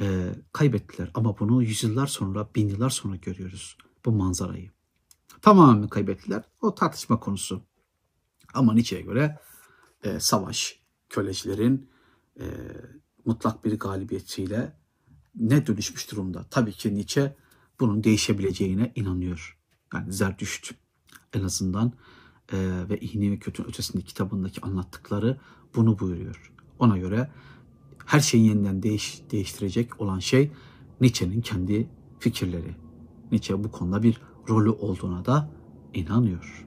e, 0.00 0.34
kaybettiler. 0.52 1.10
Ama 1.14 1.38
bunu 1.38 1.62
yüzyıllar 1.62 2.06
sonra, 2.06 2.48
bin 2.54 2.68
yıllar 2.68 2.90
sonra 2.90 3.16
görüyoruz 3.16 3.76
bu 4.04 4.12
manzarayı. 4.12 4.70
Tamamen 5.42 5.88
kaybettiler. 5.88 6.44
O 6.60 6.74
tartışma 6.74 7.20
konusu. 7.20 7.62
Ama 8.54 8.74
Nietzsche'ye 8.74 9.02
göre 9.02 9.38
e, 10.04 10.20
savaş, 10.20 10.80
kölecilerin 11.08 11.90
e, 12.40 12.44
mutlak 13.24 13.64
bir 13.64 13.78
galibiyetiyle 13.78 14.76
ne 15.34 15.66
dönüşmüş 15.66 16.10
durumda? 16.10 16.46
Tabii 16.50 16.72
ki 16.72 16.94
Nietzsche 16.94 17.36
bunun 17.80 18.04
değişebileceğine 18.04 18.92
inanıyor. 18.94 19.58
Yani 19.94 20.12
Zerdüşt 20.12 20.74
en 21.32 21.42
azından 21.42 21.92
e, 22.52 22.58
ve 22.88 23.00
İğne 23.00 23.30
ve 23.30 23.38
Kötü 23.38 23.62
Ötesindeki 23.62 24.08
kitabındaki 24.08 24.60
anlattıkları 24.60 25.40
bunu 25.74 25.98
buyuruyor. 25.98 26.52
Ona 26.78 26.98
göre 26.98 27.30
her 28.06 28.20
şeyi 28.20 28.46
yeniden 28.46 28.82
değiş, 28.82 29.22
değiştirecek 29.30 30.00
olan 30.00 30.18
şey 30.18 30.52
Nietzsche'nin 31.00 31.40
kendi 31.40 31.88
fikirleri. 32.18 32.76
Nietzsche 33.32 33.64
bu 33.64 33.70
konuda 33.70 34.02
bir 34.02 34.20
rolü 34.48 34.70
olduğuna 34.70 35.24
da 35.24 35.50
inanıyor. 35.94 36.66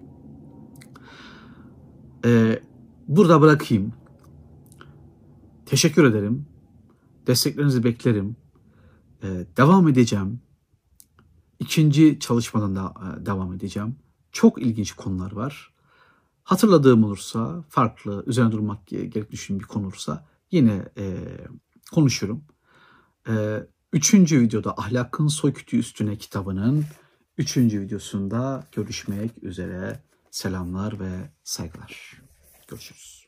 Ee, 2.25 2.59
burada 3.07 3.41
bırakayım. 3.41 3.93
Teşekkür 5.65 6.03
ederim. 6.03 6.45
Desteklerinizi 7.27 7.83
beklerim. 7.83 8.35
Ee, 9.23 9.45
devam 9.57 9.87
edeceğim. 9.87 10.39
İkinci 11.59 12.19
çalışmadan 12.19 12.75
da 12.75 12.93
e, 13.01 13.25
devam 13.25 13.53
edeceğim. 13.53 13.95
Çok 14.31 14.61
ilginç 14.61 14.91
konular 14.91 15.31
var. 15.31 15.73
Hatırladığım 16.43 17.03
olursa, 17.03 17.63
farklı, 17.69 18.23
üzerine 18.27 18.51
durmak 18.51 18.87
gerek 18.87 19.31
düşündüğüm 19.31 19.59
bir 19.59 19.65
konu 19.65 19.85
olursa 19.85 20.27
yine 20.51 20.85
e, 20.97 21.17
konuşurum. 21.91 22.43
E, 23.27 23.63
üçüncü 23.93 24.41
videoda 24.41 24.73
Ahlakın 24.77 25.27
Soykütü 25.27 25.77
Üstüne 25.77 26.15
kitabının 26.15 26.85
üçüncü 27.37 27.81
videosunda 27.81 28.67
görüşmek 28.71 29.43
üzere. 29.43 29.99
Selamlar 30.31 30.99
ve 30.99 31.11
saygılar. 31.43 32.21
Görüşürüz. 32.67 33.22